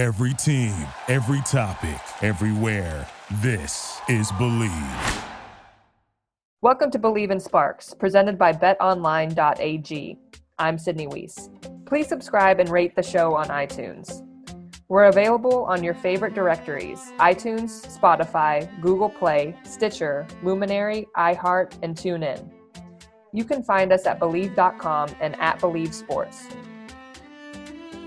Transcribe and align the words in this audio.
Every 0.00 0.32
team, 0.32 0.74
every 1.08 1.42
topic, 1.42 2.00
everywhere. 2.22 3.06
This 3.42 4.00
is 4.08 4.32
Bleav. 4.32 5.24
Welcome 6.62 6.90
to 6.92 6.98
Bleav 6.98 7.30
in 7.30 7.38
Sparks, 7.38 7.92
presented 7.92 8.38
by 8.38 8.54
betonline.ag. 8.54 10.16
I'm 10.58 10.78
Sydney 10.78 11.06
Wiese. 11.06 11.50
Please 11.84 12.08
subscribe 12.08 12.60
and 12.60 12.70
rate 12.70 12.96
the 12.96 13.02
show 13.02 13.34
on 13.34 13.48
iTunes. 13.48 14.26
We're 14.88 15.04
available 15.04 15.64
on 15.64 15.84
your 15.84 15.92
favorite 15.92 16.32
directories 16.32 17.12
iTunes, 17.18 17.86
Spotify, 17.94 18.70
Google 18.80 19.10
Play, 19.10 19.54
Stitcher, 19.64 20.26
Luminary, 20.42 21.08
iHeart, 21.18 21.74
and 21.82 21.94
TuneIn. 21.94 22.50
You 23.34 23.44
can 23.44 23.62
find 23.62 23.92
us 23.92 24.06
at 24.06 24.18
Bleav.com 24.18 25.10
and 25.20 25.38
at 25.38 25.60
Bleav 25.60 25.92
Sports. 25.92 26.46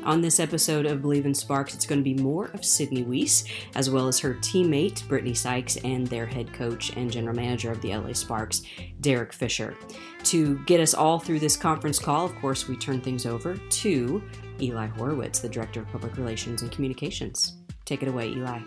On 0.06 0.20
this 0.20 0.42
episode 0.42 0.86
of 0.86 1.00
Bleav 1.00 1.24
in 1.24 1.34
Sparks, 1.34 1.74
it's 1.74 1.86
going 1.86 2.00
to 2.00 2.04
be 2.04 2.22
more 2.22 2.48
of 2.48 2.66
Sydney 2.66 3.04
Wiese, 3.04 3.46
as 3.76 3.90
well 3.90 4.10
as 4.10 4.20
her 4.20 4.34
teammate, 4.34 5.08
Brittany 5.08 5.34
Sykes, 5.34 5.78
and 5.78 6.06
their 6.08 6.26
head 6.26 6.52
coach 6.52 6.94
and 6.98 7.10
general 7.10 7.34
manager 7.34 7.72
of 7.72 7.82
the 7.82 7.96
LA 7.96 8.12
Sparks, 8.12 8.64
Derek 9.00 9.32
Fisher. 9.32 9.78
To 10.26 10.60
get 10.66 10.82
us 10.82 10.94
all 10.94 11.20
through 11.20 11.40
this 11.40 11.56
conference 11.56 12.00
call, 12.00 12.26
of 12.26 12.36
course, 12.36 12.68
we 12.68 12.76
turn 12.76 13.00
things 13.00 13.26
over 13.26 13.56
to 13.56 14.22
Eli 14.60 14.88
Horowitz, 14.88 15.40
the 15.40 15.48
Director 15.48 15.80
of 15.80 15.88
Public 15.88 16.18
Relations 16.18 16.64
and 16.64 16.72
Communications. 16.72 17.60
Take 17.86 18.04
it 18.04 18.10
away, 18.10 18.28
Eli. 18.28 18.60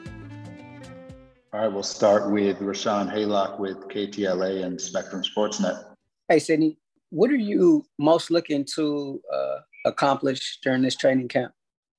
All 1.53 1.61
right, 1.61 1.69
we'll 1.69 1.83
start 1.83 2.31
with 2.31 2.61
Rashawn 2.61 3.13
Haylock 3.13 3.59
with 3.59 3.77
KTLA 3.89 4.65
and 4.65 4.81
Spectrum 4.81 5.23
Sportsnet. 5.23 5.85
Hey, 6.31 6.39
Sydney, 6.39 6.79
what 7.11 7.31
are 7.31 7.37
you 7.37 7.85
most 7.99 8.31
looking 8.31 8.65
to 8.75 9.21
uh, 9.33 9.57
accomplish 9.87 10.59
during 10.63 10.83
this 10.83 10.97
training 10.97 11.29
camp? 11.29 11.53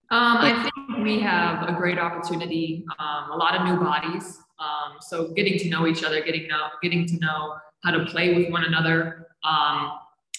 Um, 0.10 0.38
I 0.38 0.64
think 0.64 1.04
we 1.04 1.20
have 1.20 1.68
a 1.68 1.74
great 1.74 2.00
opportunity, 2.00 2.86
um, 3.00 3.32
a 3.32 3.36
lot 3.36 3.56
of 3.56 3.66
new 3.66 3.84
bodies. 3.84 4.40
Um, 4.60 4.98
so 5.02 5.34
getting 5.34 5.60
to 5.60 5.70
know 5.70 5.86
each 5.86 6.04
other, 6.04 6.22
getting 6.24 6.48
know, 6.48 6.68
getting 6.82 7.06
to 7.08 7.18
know 7.20 7.56
how 7.84 7.92
to 7.92 8.06
play 8.06 8.34
with 8.34 8.52
one 8.52 8.64
another, 8.64 9.28
um, 9.44 9.92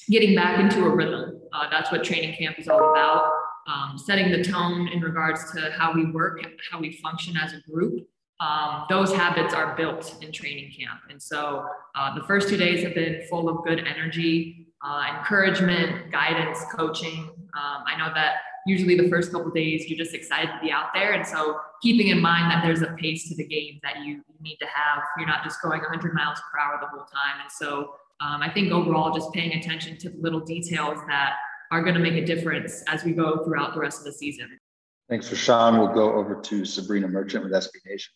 getting 0.09 0.35
back 0.35 0.59
into 0.59 0.85
a 0.85 0.89
rhythm. 0.89 1.41
Uh, 1.53 1.69
that's 1.71 1.93
what 1.93 2.03
training 2.03 2.35
camp 2.37 2.59
is 2.59 2.69
all 2.69 2.91
about. 2.91 3.31
Um, 3.67 3.99
setting 3.99 4.33
the 4.33 4.43
tone 4.43 4.89
in 4.89 5.01
regards 5.01 5.53
to 5.53 5.71
how 5.77 5.93
we 5.93 6.11
work, 6.11 6.41
how 6.71 6.81
we 6.81 6.93
function 6.93 7.37
as 7.37 7.53
a 7.53 7.61
group. 7.71 8.09
Um, 8.41 8.87
those 8.89 9.13
habits 9.13 9.53
are 9.53 9.77
built 9.77 10.17
in 10.23 10.33
training 10.33 10.73
camp. 10.79 11.01
And 11.11 11.21
so 11.21 11.67
uh, 11.95 12.15
the 12.15 12.25
first 12.25 12.49
two 12.49 12.57
days 12.57 12.83
have 12.85 12.95
been 12.95 13.23
full 13.29 13.49
of 13.49 13.65
good 13.65 13.81
energy, 13.81 14.68
uh, 14.83 15.05
encouragement, 15.17 16.11
guidance, 16.11 16.65
coaching. 16.75 17.31
Um, 17.55 17.85
I 17.87 17.97
know 17.99 18.13
that 18.15 18.37
usually 18.67 18.97
the 18.97 19.09
first 19.09 19.33
couple 19.33 19.51
days 19.51 19.89
you're 19.89 19.99
just 19.99 20.15
excited 20.15 20.49
to 20.53 20.59
be 20.61 20.71
out 20.71 20.89
there. 20.95 21.13
And 21.13 21.27
so 21.27 21.59
keeping 21.83 22.09
in 22.09 22.21
mind 22.21 22.51
that 22.51 22.63
there's 22.63 22.83
a 22.83 22.93
pace 22.95 23.29
to 23.29 23.35
the 23.35 23.47
game 23.47 23.81
that 23.83 24.01
you, 24.05 24.17
you 24.17 24.37
need 24.41 24.57
to 24.57 24.67
have. 24.67 25.03
You're 25.17 25.27
not 25.27 25.43
just 25.43 25.61
going 25.63 25.81
100 25.81 26.15
miles 26.15 26.39
per 26.53 26.61
hour 26.61 26.79
the 26.81 26.89
whole 26.89 27.07
time. 27.07 27.41
And 27.41 27.51
so 27.51 27.95
um, 28.21 28.43
I 28.43 28.51
think 28.51 28.73
overall, 28.73 29.15
just 29.15 29.33
paying 29.33 29.53
attention 29.53 29.97
to 29.99 30.11
the 30.11 30.19
little 30.19 30.41
details 30.41 30.99
that 31.09 31.37
are 31.71 31.83
going 31.83 31.95
to 31.95 32.01
make 32.01 32.15
a 32.15 32.25
difference 32.25 32.83
as 32.89 33.05
we 33.05 33.13
go 33.13 33.45
throughout 33.45 33.75
the 33.75 33.81
rest 33.81 33.99
of 33.99 34.05
the 34.05 34.13
season. 34.13 34.59
Thanks, 35.09 35.29
Rashawn. 35.31 35.79
We'll 35.79 35.95
go 35.95 36.13
over 36.15 36.41
to 36.41 36.65
Sabrina 36.65 37.09
Merchant 37.09 37.45
with 37.45 37.53
SB 37.53 37.71
Nation. 37.87 38.13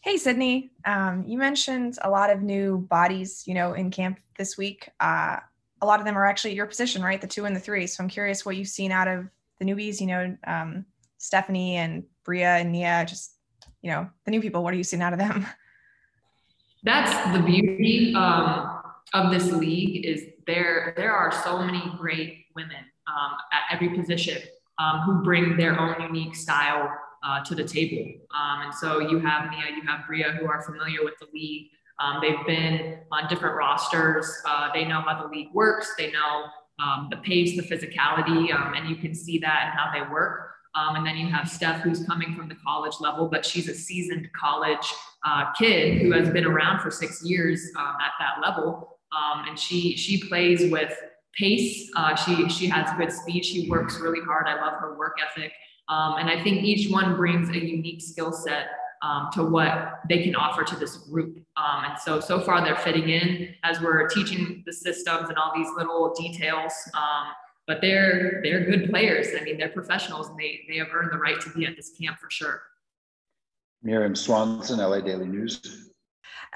Hey, 0.00 0.16
Sydney. 0.16 0.72
Um, 0.84 1.24
you 1.26 1.38
mentioned 1.38 1.98
a 2.02 2.10
lot 2.10 2.30
of 2.30 2.42
new 2.42 2.78
bodies, 2.78 3.44
you 3.46 3.54
know, 3.54 3.72
in 3.72 3.90
camp 3.90 4.18
this 4.36 4.58
week. 4.58 4.90
Uh, 5.00 5.38
a 5.84 5.86
lot 5.86 6.00
of 6.00 6.06
them 6.06 6.16
are 6.16 6.24
actually 6.24 6.54
your 6.54 6.66
position, 6.66 7.02
right? 7.02 7.20
The 7.20 7.26
two 7.26 7.44
and 7.44 7.54
the 7.54 7.60
three. 7.60 7.86
So 7.86 8.02
I'm 8.02 8.08
curious 8.08 8.44
what 8.44 8.56
you've 8.56 8.68
seen 8.68 8.90
out 8.90 9.06
of 9.06 9.28
the 9.58 9.66
newbies, 9.66 10.00
you 10.00 10.06
know, 10.06 10.36
um, 10.46 10.86
Stephanie 11.18 11.76
and 11.76 12.04
Bria 12.24 12.56
and 12.56 12.72
Nia, 12.72 13.04
just, 13.06 13.34
you 13.82 13.90
know, 13.90 14.08
the 14.24 14.30
new 14.30 14.40
people. 14.40 14.64
What 14.64 14.72
are 14.72 14.78
you 14.78 14.84
seeing 14.84 15.02
out 15.02 15.12
of 15.12 15.18
them? 15.18 15.46
That's 16.82 17.36
the 17.36 17.42
beauty 17.42 18.14
um, 18.16 18.80
of 19.12 19.30
this 19.30 19.52
league 19.52 20.06
is 20.06 20.24
there, 20.46 20.94
there 20.96 21.12
are 21.12 21.30
so 21.30 21.62
many 21.62 21.82
great 21.98 22.46
women 22.56 22.84
um, 23.06 23.36
at 23.52 23.74
every 23.74 23.90
position 23.90 24.40
um, 24.78 25.00
who 25.00 25.22
bring 25.22 25.56
their 25.56 25.78
own 25.78 26.00
unique 26.00 26.34
style 26.34 26.90
uh, 27.22 27.44
to 27.44 27.54
the 27.54 27.64
table. 27.64 28.10
Um, 28.34 28.66
and 28.66 28.74
so 28.74 29.00
you 29.00 29.18
have 29.18 29.50
Nia, 29.50 29.76
you 29.76 29.82
have 29.86 30.06
Bria 30.06 30.32
who 30.32 30.46
are 30.46 30.62
familiar 30.62 31.04
with 31.04 31.14
the 31.20 31.26
league. 31.32 31.68
Um, 32.00 32.20
they've 32.20 32.44
been 32.46 32.98
on 33.12 33.28
different 33.28 33.56
rosters. 33.56 34.30
Uh, 34.46 34.70
they 34.72 34.84
know 34.84 35.00
how 35.00 35.22
the 35.22 35.28
league 35.28 35.52
works. 35.52 35.92
They 35.96 36.10
know 36.10 36.46
um, 36.82 37.08
the 37.10 37.18
pace, 37.18 37.56
the 37.56 37.62
physicality, 37.62 38.52
um, 38.52 38.74
and 38.74 38.88
you 38.88 38.96
can 38.96 39.14
see 39.14 39.38
that 39.38 39.70
and 39.70 39.78
how 39.78 39.92
they 39.92 40.10
work. 40.10 40.50
Um, 40.74 40.96
and 40.96 41.06
then 41.06 41.16
you 41.16 41.28
have 41.28 41.48
Steph, 41.48 41.82
who's 41.82 42.04
coming 42.04 42.34
from 42.34 42.48
the 42.48 42.56
college 42.66 42.94
level, 42.98 43.28
but 43.28 43.46
she's 43.46 43.68
a 43.68 43.74
seasoned 43.74 44.28
college 44.32 44.92
uh, 45.24 45.52
kid 45.52 46.02
who 46.02 46.10
has 46.12 46.28
been 46.30 46.44
around 46.44 46.80
for 46.80 46.90
six 46.90 47.22
years 47.24 47.70
um, 47.76 47.94
at 48.00 48.12
that 48.18 48.42
level. 48.42 48.98
Um, 49.12 49.44
and 49.48 49.56
she 49.58 49.96
she 49.96 50.28
plays 50.28 50.72
with 50.72 50.92
pace. 51.38 51.90
Uh, 51.94 52.16
she 52.16 52.48
she 52.48 52.66
has 52.66 52.90
good 52.98 53.12
speed. 53.12 53.44
She 53.44 53.70
works 53.70 54.00
really 54.00 54.20
hard. 54.24 54.48
I 54.48 54.60
love 54.60 54.74
her 54.80 54.98
work 54.98 55.16
ethic. 55.24 55.52
and 55.88 56.28
I 56.28 56.42
think 56.42 56.64
each 56.64 56.90
one 56.90 57.14
brings 57.14 57.50
a 57.50 57.58
unique 57.58 58.02
skill 58.02 58.32
set 58.32 58.66
um, 59.04 59.28
to 59.32 59.44
what 59.44 60.00
they 60.08 60.22
can 60.22 60.34
offer 60.34 60.64
to 60.64 60.76
this 60.76 60.96
group. 60.96 61.38
Um, 61.56 61.84
and 61.84 61.98
so, 61.98 62.20
so 62.20 62.40
far 62.40 62.64
they're 62.64 62.76
fitting 62.76 63.10
in 63.10 63.54
as 63.62 63.80
we're 63.80 64.08
teaching 64.08 64.62
the 64.66 64.72
systems 64.72 65.28
and 65.28 65.36
all 65.36 65.52
these 65.54 65.68
little 65.76 66.14
details. 66.14 66.72
Um, 66.94 67.32
but 67.66 67.80
they're 67.80 68.40
they're 68.42 68.64
good 68.64 68.90
players. 68.90 69.28
I 69.38 69.42
mean, 69.42 69.56
they're 69.56 69.70
professionals, 69.70 70.28
and 70.28 70.38
they 70.38 70.60
they 70.68 70.76
have 70.76 70.88
earned 70.92 71.12
the 71.12 71.18
right 71.18 71.40
to 71.40 71.50
be 71.50 71.64
at 71.64 71.76
this 71.76 71.92
camp 71.98 72.18
for 72.18 72.30
sure. 72.30 72.62
Miriam 73.82 74.14
Swanson, 74.14 74.78
LA 74.78 75.00
Daily 75.00 75.26
News. 75.26 75.90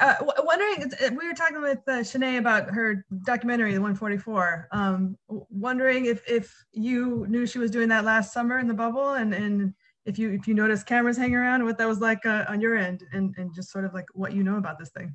Uh, 0.01 0.15
wondering, 0.45 0.91
we 1.17 1.27
were 1.27 1.35
talking 1.35 1.61
with 1.61 1.81
uh, 1.89 2.01
Shanae 2.01 2.39
about 2.39 2.71
her 2.71 3.05
documentary, 3.25 3.73
The 3.73 3.81
144. 3.81 4.69
Um, 4.71 5.17
wondering 5.29 6.05
if 6.05 6.23
if 6.31 6.55
you 6.73 7.27
knew 7.29 7.47
she 7.47 7.59
was 7.59 7.71
doing 7.71 7.89
that 7.89 8.05
last 8.05 8.33
summer 8.33 8.59
in 8.59 8.69
the 8.69 8.75
bubble, 8.75 9.15
and 9.15 9.33
and 9.33 9.75
if 10.09 10.19
you 10.19 10.31
if 10.31 10.49
you 10.49 10.55
notice 10.55 10.83
cameras 10.83 11.17
hanging 11.17 11.37
around, 11.37 11.65
what 11.65 11.77
that 11.79 11.87
was 11.87 12.01
like 12.01 12.25
uh, 12.25 12.45
on 12.49 12.61
your 12.61 12.77
end, 12.77 13.05
and 13.13 13.35
and 13.37 13.55
just 13.55 13.71
sort 13.71 13.85
of 13.85 13.93
like 13.93 14.07
what 14.15 14.33
you 14.33 14.43
know 14.43 14.57
about 14.57 14.79
this 14.79 14.89
thing. 14.89 15.15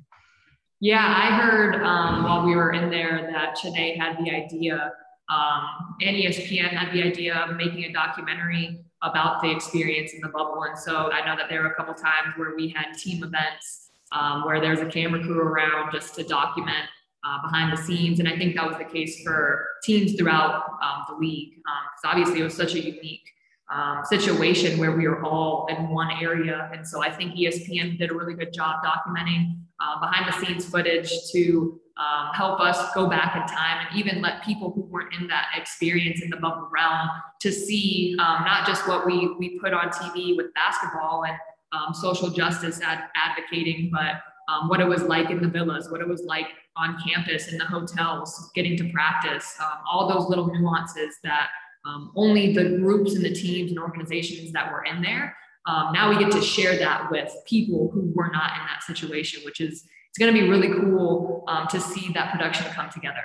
Yeah, 0.80 1.04
I 1.04 1.36
heard 1.36 1.76
um, 1.82 2.24
while 2.24 2.46
we 2.46 2.54
were 2.54 2.72
in 2.72 2.90
there 2.90 3.28
that 3.32 3.56
Shanae 3.58 3.98
had 3.98 4.16
the 4.18 4.30
idea, 4.30 4.92
um, 5.28 5.96
and 6.00 6.16
ESPN 6.16 6.68
had 6.68 6.94
the 6.94 7.02
idea 7.02 7.34
of 7.34 7.56
making 7.56 7.84
a 7.84 7.92
documentary 7.92 8.84
about 9.02 9.42
the 9.42 9.50
experience 9.50 10.12
in 10.14 10.20
the 10.20 10.28
bubble. 10.28 10.62
And 10.62 10.78
so 10.78 11.10
I 11.10 11.26
know 11.26 11.36
that 11.36 11.48
there 11.50 11.62
were 11.62 11.68
a 11.68 11.74
couple 11.74 11.94
times 11.94 12.34
where 12.36 12.54
we 12.56 12.68
had 12.68 12.92
team 12.96 13.22
events 13.22 13.90
um, 14.12 14.44
where 14.44 14.60
there's 14.60 14.80
a 14.80 14.86
camera 14.86 15.22
crew 15.22 15.40
around 15.40 15.92
just 15.92 16.14
to 16.14 16.24
document 16.24 16.88
uh, 17.24 17.42
behind 17.42 17.76
the 17.76 17.82
scenes. 17.82 18.20
And 18.20 18.28
I 18.28 18.36
think 18.36 18.54
that 18.56 18.66
was 18.66 18.78
the 18.78 18.84
case 18.84 19.22
for 19.22 19.66
teams 19.82 20.14
throughout 20.14 20.64
um, 20.82 21.04
the 21.08 21.16
league 21.16 21.56
because 21.56 22.04
um, 22.04 22.10
obviously 22.10 22.40
it 22.40 22.44
was 22.44 22.54
such 22.54 22.74
a 22.74 22.80
unique 22.80 23.28
um, 23.72 24.04
situation 24.04 24.78
where 24.78 24.92
we 24.92 25.06
are 25.06 25.22
all 25.24 25.66
in 25.66 25.88
one 25.88 26.10
area. 26.20 26.70
And 26.72 26.86
so 26.86 27.02
I 27.02 27.10
think 27.10 27.34
ESPN 27.34 27.98
did 27.98 28.10
a 28.10 28.14
really 28.14 28.34
good 28.34 28.52
job 28.52 28.84
documenting 28.84 29.56
uh, 29.80 30.00
behind 30.00 30.32
the 30.32 30.46
scenes 30.46 30.64
footage 30.64 31.10
to 31.32 31.80
um, 31.96 32.34
help 32.34 32.60
us 32.60 32.92
go 32.94 33.08
back 33.08 33.36
in 33.36 33.46
time 33.54 33.86
and 33.86 33.98
even 33.98 34.20
let 34.20 34.42
people 34.44 34.72
who 34.72 34.82
weren't 34.82 35.14
in 35.14 35.28
that 35.28 35.46
experience 35.56 36.22
in 36.22 36.30
the 36.30 36.36
bubble 36.36 36.68
realm 36.72 37.08
to 37.40 37.52
see 37.52 38.16
um, 38.18 38.44
not 38.44 38.66
just 38.66 38.86
what 38.88 39.06
we, 39.06 39.34
we 39.38 39.58
put 39.60 39.72
on 39.72 39.88
TV 39.90 40.36
with 40.36 40.52
basketball 40.54 41.24
and 41.24 41.36
um, 41.72 41.94
social 41.94 42.30
justice 42.30 42.80
ad- 42.80 43.08
advocating, 43.14 43.90
but 43.92 44.22
um, 44.52 44.68
what 44.68 44.80
it 44.80 44.86
was 44.86 45.02
like 45.02 45.30
in 45.30 45.40
the 45.40 45.48
villas, 45.48 45.90
what 45.90 46.00
it 46.00 46.08
was 46.08 46.22
like 46.24 46.46
on 46.76 46.98
campus 47.06 47.48
in 47.48 47.58
the 47.58 47.64
hotels, 47.64 48.50
getting 48.54 48.76
to 48.76 48.90
practice, 48.92 49.56
um, 49.60 49.78
all 49.90 50.08
those 50.08 50.28
little 50.28 50.46
nuances 50.46 51.16
that 51.22 51.48
um, 51.84 52.12
only 52.16 52.52
the 52.52 52.78
groups 52.78 53.14
and 53.14 53.24
the 53.24 53.32
teams 53.32 53.70
and 53.70 53.78
organizations 53.78 54.52
that 54.52 54.72
were 54.72 54.84
in 54.84 55.02
there. 55.02 55.36
Um, 55.66 55.92
now 55.92 56.10
we 56.10 56.18
get 56.18 56.32
to 56.32 56.42
share 56.42 56.76
that 56.78 57.10
with 57.10 57.32
people 57.46 57.90
who 57.92 58.12
were 58.14 58.30
not 58.30 58.52
in 58.52 58.66
that 58.66 58.82
situation, 58.86 59.42
which 59.44 59.60
is 59.60 59.84
it's 60.10 60.18
going 60.18 60.32
to 60.32 60.40
be 60.40 60.48
really 60.48 60.68
cool 60.68 61.44
um, 61.48 61.66
to 61.68 61.80
see 61.80 62.12
that 62.12 62.30
production 62.30 62.66
come 62.72 62.90
together. 62.90 63.22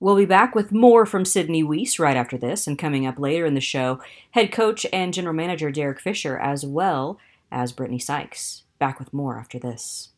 We'll 0.00 0.16
be 0.16 0.24
back 0.24 0.56
with 0.56 0.72
more 0.72 1.06
from 1.06 1.24
Sydney 1.24 1.62
Wiese 1.62 2.00
right 2.00 2.16
after 2.16 2.36
this, 2.36 2.66
and 2.66 2.76
coming 2.76 3.06
up 3.06 3.20
later 3.20 3.46
in 3.46 3.54
the 3.54 3.60
show, 3.60 4.00
head 4.32 4.50
coach 4.50 4.84
and 4.92 5.14
general 5.14 5.34
manager 5.34 5.70
Derek 5.70 6.00
Fisher, 6.00 6.36
as 6.36 6.66
well 6.66 7.20
as 7.52 7.70
Brittany 7.70 8.00
Sykes. 8.00 8.64
Back 8.80 8.98
with 8.98 9.12
more 9.12 9.38
after 9.38 9.60
this. 9.60 10.11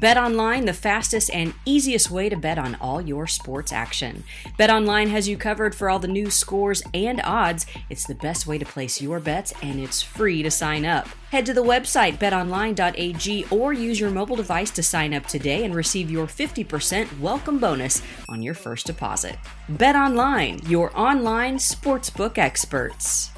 Bet 0.00 0.18
online, 0.18 0.66
the 0.66 0.74
fastest 0.74 1.30
and 1.30 1.54
easiest 1.64 2.10
way 2.10 2.28
to 2.28 2.36
bet 2.36 2.58
on 2.58 2.74
all 2.74 3.00
your 3.00 3.26
sports 3.26 3.72
action. 3.72 4.22
Bet 4.58 4.68
online 4.68 5.08
has 5.08 5.26
you 5.26 5.38
covered 5.38 5.74
for 5.74 5.88
all 5.88 5.98
the 5.98 6.06
news, 6.06 6.34
scores, 6.34 6.82
and 6.92 7.22
odds. 7.24 7.64
It's 7.88 8.06
the 8.06 8.14
best 8.14 8.46
way 8.46 8.58
to 8.58 8.66
place 8.66 9.00
your 9.00 9.18
bets, 9.18 9.54
and 9.62 9.80
it's 9.80 10.02
free 10.02 10.42
to 10.42 10.50
sign 10.50 10.84
up. 10.84 11.08
Head 11.30 11.46
to 11.46 11.54
the 11.54 11.64
website 11.64 12.18
betonline.ag 12.18 13.46
or 13.50 13.72
use 13.72 13.98
your 13.98 14.10
mobile 14.10 14.36
device 14.36 14.70
to 14.72 14.82
sign 14.82 15.14
up 15.14 15.24
today 15.24 15.64
and 15.64 15.74
receive 15.74 16.10
your 16.10 16.26
50% 16.26 17.18
welcome 17.18 17.58
bonus 17.58 18.02
on 18.28 18.42
your 18.42 18.54
first 18.54 18.86
deposit. 18.86 19.38
Bet 19.70 19.96
online, 19.96 20.60
your 20.66 20.96
online 20.98 21.56
sportsbook 21.56 22.36
experts. 22.36 23.30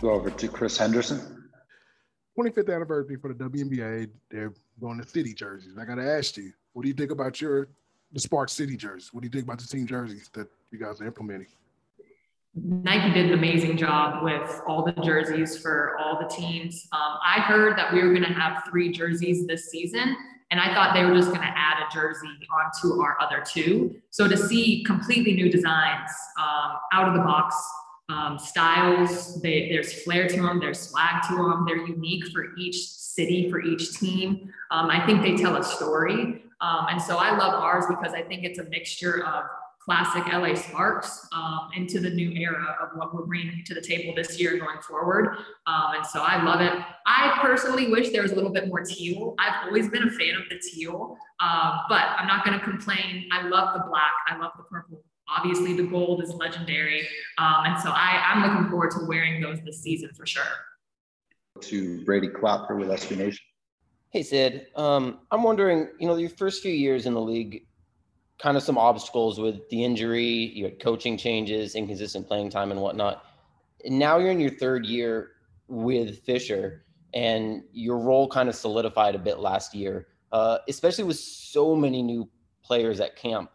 Go 0.00 0.10
over 0.10 0.30
to 0.30 0.48
Chris 0.48 0.78
Henderson. 0.78 1.39
25th 2.38 2.74
anniversary 2.74 3.16
for 3.16 3.32
the 3.32 3.44
WNBA. 3.44 4.10
They're 4.30 4.52
going 4.80 5.00
to 5.00 5.08
city 5.08 5.34
jerseys. 5.34 5.72
I 5.78 5.84
got 5.84 5.96
to 5.96 6.08
ask 6.08 6.36
you, 6.36 6.52
what 6.72 6.82
do 6.82 6.88
you 6.88 6.94
think 6.94 7.10
about 7.10 7.40
your 7.40 7.68
the 8.12 8.20
Spark 8.20 8.48
City 8.48 8.76
jerseys? 8.76 9.12
What 9.12 9.22
do 9.22 9.26
you 9.26 9.30
think 9.30 9.44
about 9.44 9.60
the 9.60 9.66
team 9.66 9.86
jerseys 9.86 10.30
that 10.34 10.48
you 10.70 10.78
guys 10.78 11.00
are 11.00 11.06
implementing? 11.06 11.46
Nike 12.54 13.14
did 13.14 13.26
an 13.26 13.34
amazing 13.34 13.76
job 13.76 14.24
with 14.24 14.60
all 14.66 14.84
the 14.84 14.92
jerseys 15.02 15.56
for 15.56 15.96
all 15.98 16.18
the 16.20 16.26
teams. 16.26 16.88
Um, 16.92 17.18
I 17.24 17.40
heard 17.40 17.78
that 17.78 17.92
we 17.92 18.02
were 18.02 18.10
going 18.10 18.26
to 18.26 18.32
have 18.32 18.64
three 18.68 18.90
jerseys 18.90 19.46
this 19.46 19.70
season, 19.70 20.16
and 20.50 20.58
I 20.58 20.74
thought 20.74 20.92
they 20.92 21.04
were 21.04 21.14
just 21.14 21.28
going 21.28 21.42
to 21.42 21.54
add 21.56 21.80
a 21.80 21.94
jersey 21.94 22.26
onto 22.50 23.00
our 23.00 23.16
other 23.20 23.44
two. 23.46 23.94
So 24.10 24.26
to 24.26 24.36
see 24.36 24.82
completely 24.82 25.34
new 25.34 25.48
designs 25.48 26.10
um, 26.40 26.72
out 26.92 27.06
of 27.08 27.14
the 27.14 27.20
box 27.20 27.54
um, 28.10 28.38
styles, 28.38 29.40
they, 29.40 29.68
there's 29.70 30.02
flair 30.02 30.28
to 30.28 30.36
them, 30.36 30.58
there's 30.58 30.80
swag 30.80 31.22
to 31.28 31.36
them, 31.36 31.64
they're 31.66 31.86
unique 31.86 32.26
for 32.28 32.56
each 32.56 32.88
city, 32.88 33.50
for 33.50 33.60
each 33.60 33.98
team. 33.98 34.52
Um, 34.70 34.90
I 34.90 35.04
think 35.06 35.22
they 35.22 35.36
tell 35.36 35.56
a 35.56 35.64
story. 35.64 36.42
Um, 36.60 36.86
and 36.90 37.00
so 37.00 37.16
I 37.18 37.36
love 37.36 37.54
ours 37.54 37.84
because 37.88 38.12
I 38.12 38.22
think 38.22 38.44
it's 38.44 38.58
a 38.58 38.64
mixture 38.64 39.24
of 39.24 39.44
classic 39.78 40.30
LA 40.30 40.54
Sparks 40.54 41.26
um, 41.32 41.70
into 41.74 42.00
the 42.00 42.10
new 42.10 42.30
era 42.32 42.76
of 42.82 42.90
what 42.94 43.14
we're 43.14 43.24
bringing 43.24 43.64
to 43.64 43.74
the 43.74 43.80
table 43.80 44.14
this 44.14 44.38
year 44.38 44.58
going 44.58 44.80
forward. 44.86 45.36
Um, 45.66 45.94
and 45.96 46.06
so 46.06 46.20
I 46.20 46.42
love 46.42 46.60
it. 46.60 46.72
I 47.06 47.38
personally 47.40 47.90
wish 47.90 48.10
there 48.10 48.22
was 48.22 48.32
a 48.32 48.34
little 48.34 48.52
bit 48.52 48.68
more 48.68 48.84
teal. 48.84 49.34
I've 49.38 49.66
always 49.66 49.88
been 49.88 50.02
a 50.02 50.10
fan 50.10 50.34
of 50.34 50.48
the 50.50 50.60
teal, 50.70 51.16
uh, 51.40 51.78
but 51.88 52.02
I'm 52.18 52.26
not 52.26 52.44
going 52.44 52.58
to 52.58 52.64
complain. 52.64 53.28
I 53.32 53.48
love 53.48 53.74
the 53.74 53.84
black. 53.88 54.12
I 54.28 54.36
love 54.36 54.52
the 54.56 54.64
purple. 54.64 55.02
Obviously, 55.36 55.74
the 55.74 55.84
gold 55.84 56.22
is 56.22 56.34
legendary. 56.34 57.06
Um, 57.38 57.64
and 57.66 57.80
so 57.80 57.90
I, 57.90 58.22
I'm 58.32 58.42
looking 58.42 58.68
forward 58.68 58.90
to 58.92 59.06
wearing 59.06 59.40
those 59.40 59.58
this 59.64 59.80
season 59.80 60.10
for 60.14 60.26
sure. 60.26 60.42
To 61.60 62.04
Brady 62.04 62.28
Klopfer 62.28 62.78
with 62.78 62.88
SB 62.88 63.16
Nation. 63.16 63.44
Hey, 64.10 64.22
Sid. 64.22 64.66
Um, 64.74 65.20
I'm 65.30 65.42
wondering, 65.42 65.88
you 66.00 66.08
know, 66.08 66.16
your 66.16 66.30
first 66.30 66.62
few 66.62 66.72
years 66.72 67.06
in 67.06 67.14
the 67.14 67.20
league, 67.20 67.64
kind 68.38 68.56
of 68.56 68.62
some 68.62 68.76
obstacles 68.76 69.38
with 69.38 69.68
the 69.68 69.84
injury, 69.84 70.24
you 70.24 70.64
had 70.64 70.80
coaching 70.80 71.16
changes, 71.16 71.74
inconsistent 71.74 72.26
playing 72.26 72.50
time, 72.50 72.72
and 72.72 72.80
whatnot. 72.80 73.24
And 73.84 73.98
now 73.98 74.18
you're 74.18 74.30
in 74.30 74.40
your 74.40 74.50
third 74.50 74.84
year 74.84 75.32
with 75.68 76.24
Fisher, 76.24 76.84
and 77.14 77.62
your 77.72 77.98
role 77.98 78.28
kind 78.28 78.48
of 78.48 78.54
solidified 78.54 79.14
a 79.14 79.18
bit 79.18 79.38
last 79.38 79.74
year, 79.74 80.08
uh, 80.32 80.58
especially 80.68 81.04
with 81.04 81.18
so 81.18 81.76
many 81.76 82.02
new 82.02 82.28
players 82.64 82.98
at 83.00 83.16
camp. 83.16 83.50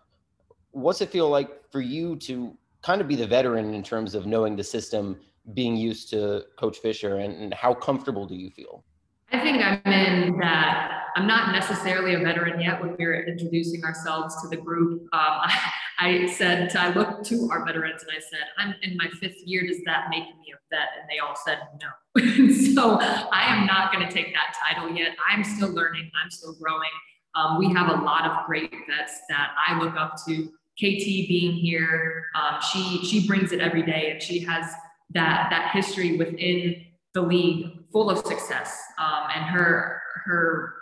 What's 0.76 1.00
it 1.00 1.10
feel 1.10 1.30
like 1.30 1.72
for 1.72 1.80
you 1.80 2.18
to 2.18 2.56
kind 2.82 3.00
of 3.00 3.08
be 3.08 3.16
the 3.16 3.26
veteran 3.26 3.74
in 3.74 3.82
terms 3.82 4.14
of 4.14 4.26
knowing 4.26 4.58
the 4.58 4.64
system, 4.64 5.18
being 5.54 5.78
used 5.78 6.10
to 6.10 6.44
Coach 6.58 6.80
Fisher, 6.80 7.18
and, 7.18 7.34
and 7.34 7.54
how 7.54 7.74
comfortable 7.74 8.28
do 8.28 8.36
you 8.36 8.50
feel? 8.50 8.84
I 9.32 9.40
think 9.40 9.64
I'm 9.64 9.82
in 9.92 10.38
that 10.40 11.06
I'm 11.16 11.28
not 11.28 11.54
necessarily 11.54 12.14
a 12.14 12.20
veteran 12.20 12.60
yet 12.60 12.82
when 12.82 12.94
we 13.00 13.06
were 13.06 13.24
introducing 13.24 13.86
ourselves 13.86 14.42
to 14.42 14.50
the 14.50 14.58
group. 14.58 15.04
Um, 15.14 15.50
I, 15.98 16.26
said, 16.36 16.76
I 16.76 16.92
looked 16.94 17.26
to 17.28 17.50
our 17.50 17.66
veterans 17.66 18.04
and 18.04 18.12
I 18.12 18.20
said, 18.20 18.48
I'm 18.58 18.76
in 18.82 18.98
my 18.98 19.08
fifth 19.22 19.42
year. 19.46 19.66
Does 19.66 19.82
that 19.86 20.08
make 20.10 20.26
me 20.26 20.54
a 20.54 20.60
vet? 20.70 20.90
And 21.00 21.10
they 21.10 21.20
all 21.20 21.38
said 21.46 21.60
no. 21.82 22.54
so 22.76 23.00
I 23.32 23.44
am 23.48 23.66
not 23.66 23.94
going 23.94 24.06
to 24.06 24.14
take 24.14 24.34
that 24.34 24.58
title 24.62 24.94
yet. 24.94 25.16
I'm 25.26 25.46
still 25.46 25.70
learning, 25.70 26.12
I'm 26.22 26.30
still 26.30 26.54
growing. 26.54 26.90
Um, 27.34 27.60
we 27.60 27.72
have 27.74 27.90
a 27.90 28.04
lot 28.04 28.26
of 28.26 28.46
great 28.46 28.72
vets 28.72 29.22
that 29.30 29.52
I 29.68 29.80
look 29.80 29.96
up 29.96 30.16
to. 30.28 30.50
KT 30.78 31.28
being 31.28 31.54
here, 31.54 32.26
um, 32.36 32.60
she 32.62 33.06
she 33.06 33.28
brings 33.28 33.52
it 33.52 33.60
every 33.60 33.84
day, 33.84 34.12
and 34.12 34.22
she 34.22 34.40
has 34.40 34.72
that 35.12 35.48
that 35.50 35.72
history 35.72 36.18
within 36.18 36.86
the 37.14 37.22
league 37.22 37.72
full 37.92 38.10
of 38.10 38.26
success, 38.26 38.78
um, 38.98 39.28
and 39.34 39.46
her 39.46 40.02
her 40.26 40.74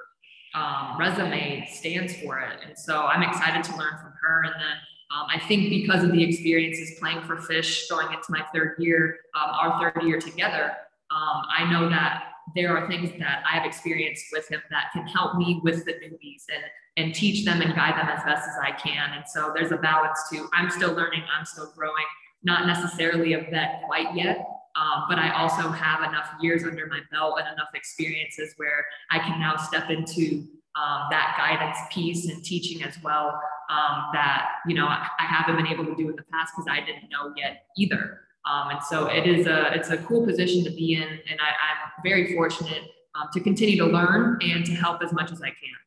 um, 0.55 0.97
resume 0.97 1.67
stands 1.71 2.15
for 2.17 2.39
it. 2.39 2.59
And 2.65 2.77
so 2.77 3.05
I'm 3.05 3.23
excited 3.23 3.63
to 3.65 3.77
learn 3.77 3.97
from 4.01 4.13
her. 4.21 4.43
And 4.43 4.53
then 4.55 4.77
um, 5.11 5.27
I 5.29 5.39
think 5.47 5.69
because 5.69 6.03
of 6.03 6.11
the 6.11 6.23
experiences 6.23 6.97
playing 6.99 7.23
for 7.23 7.37
Fish, 7.37 7.87
going 7.87 8.07
into 8.07 8.25
my 8.29 8.43
third 8.53 8.75
year, 8.79 9.17
um, 9.35 9.51
our 9.51 9.79
third 9.79 10.03
year 10.03 10.19
together, 10.19 10.73
um, 11.11 11.43
I 11.55 11.69
know 11.71 11.89
that 11.89 12.25
there 12.55 12.75
are 12.75 12.87
things 12.87 13.11
that 13.19 13.43
I 13.49 13.55
have 13.55 13.65
experienced 13.65 14.25
with 14.31 14.47
him 14.49 14.61
that 14.69 14.91
can 14.93 15.07
help 15.07 15.37
me 15.37 15.59
with 15.63 15.85
the 15.85 15.93
newbies 15.93 16.43
and 16.53 16.63
and 16.97 17.13
teach 17.13 17.45
them 17.45 17.61
and 17.61 17.73
guide 17.75 17.97
them 17.97 18.07
as 18.07 18.23
best 18.23 18.47
as 18.47 18.55
I 18.61 18.71
can. 18.71 19.11
And 19.13 19.23
so 19.27 19.51
there's 19.55 19.71
a 19.71 19.77
balance 19.77 20.19
to 20.31 20.47
I'm 20.53 20.69
still 20.69 20.93
learning, 20.93 21.23
I'm 21.35 21.45
still 21.45 21.71
growing, 21.75 22.05
not 22.43 22.67
necessarily 22.67 23.33
a 23.33 23.39
vet 23.49 23.81
quite 23.85 24.15
yet, 24.15 24.47
um, 24.75 25.05
but 25.07 25.19
I 25.19 25.31
also 25.31 25.69
have 25.69 26.07
enough 26.07 26.29
years 26.39 26.63
under 26.63 26.87
my 26.87 26.99
belt 27.11 27.39
and 27.39 27.47
enough 27.53 27.69
experiences 27.73 28.53
where 28.57 28.85
I 29.11 29.19
can 29.19 29.39
now 29.39 29.55
step 29.57 29.89
into 29.89 30.47
um, 30.75 31.07
that 31.11 31.35
guidance 31.37 31.77
piece 31.91 32.27
and 32.27 32.43
teaching 32.43 32.83
as 32.83 32.97
well 33.03 33.39
um, 33.69 34.05
that 34.13 34.49
you 34.67 34.73
know 34.73 34.87
I, 34.87 35.07
I, 35.19 35.25
haven't 35.25 35.55
been 35.55 35.67
able 35.67 35.85
to 35.85 35.95
do 35.95 36.09
in 36.09 36.15
the 36.15 36.23
past 36.31 36.53
because 36.55 36.67
I 36.67 36.79
didn't 36.79 37.09
know 37.11 37.31
yet 37.37 37.65
either. 37.77 38.21
Um, 38.51 38.71
and 38.71 38.83
so 38.83 39.05
it 39.05 39.27
is 39.27 39.45
a 39.45 39.71
it's 39.73 39.89
a 39.89 39.97
cool 39.97 40.25
position 40.25 40.63
to 40.63 40.71
be 40.71 40.95
in, 40.95 41.03
and 41.03 41.39
I, 41.39 41.49
am 41.49 41.91
very 42.03 42.33
fortunate 42.33 42.83
um, 43.13 43.29
to 43.33 43.39
continue 43.39 43.77
to 43.77 43.85
learn 43.85 44.39
and 44.41 44.65
to 44.65 44.73
help 44.73 45.03
as 45.03 45.13
much 45.13 45.31
as 45.31 45.41
I 45.41 45.49
can. 45.49 45.77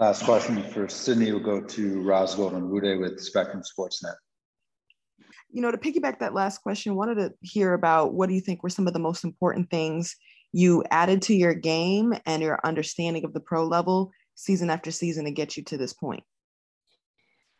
Last 0.00 0.24
question 0.24 0.62
for 0.64 0.88
Sydney 0.88 1.30
will 1.30 1.40
go 1.40 1.60
to 1.60 2.02
Roz 2.02 2.34
Golden 2.34 2.68
Wude 2.70 2.98
with 2.98 3.20
Spectrum 3.20 3.62
Sportsnet 3.62 4.14
you 5.52 5.62
know, 5.62 5.70
to 5.70 5.78
piggyback 5.78 6.18
that 6.20 6.34
last 6.34 6.58
question, 6.62 6.94
wanted 6.94 7.16
to 7.16 7.32
hear 7.40 7.74
about 7.74 8.14
what 8.14 8.28
do 8.28 8.34
you 8.34 8.40
think 8.40 8.62
were 8.62 8.70
some 8.70 8.86
of 8.86 8.92
the 8.92 8.98
most 8.98 9.24
important 9.24 9.70
things 9.70 10.16
you 10.52 10.84
added 10.90 11.22
to 11.22 11.34
your 11.34 11.54
game 11.54 12.14
and 12.26 12.42
your 12.42 12.60
understanding 12.64 13.24
of 13.24 13.32
the 13.32 13.40
pro 13.40 13.64
level 13.64 14.12
season 14.34 14.70
after 14.70 14.90
season 14.90 15.24
to 15.24 15.30
get 15.30 15.56
you 15.56 15.64
to 15.64 15.76
this 15.76 15.92
point? 15.92 16.22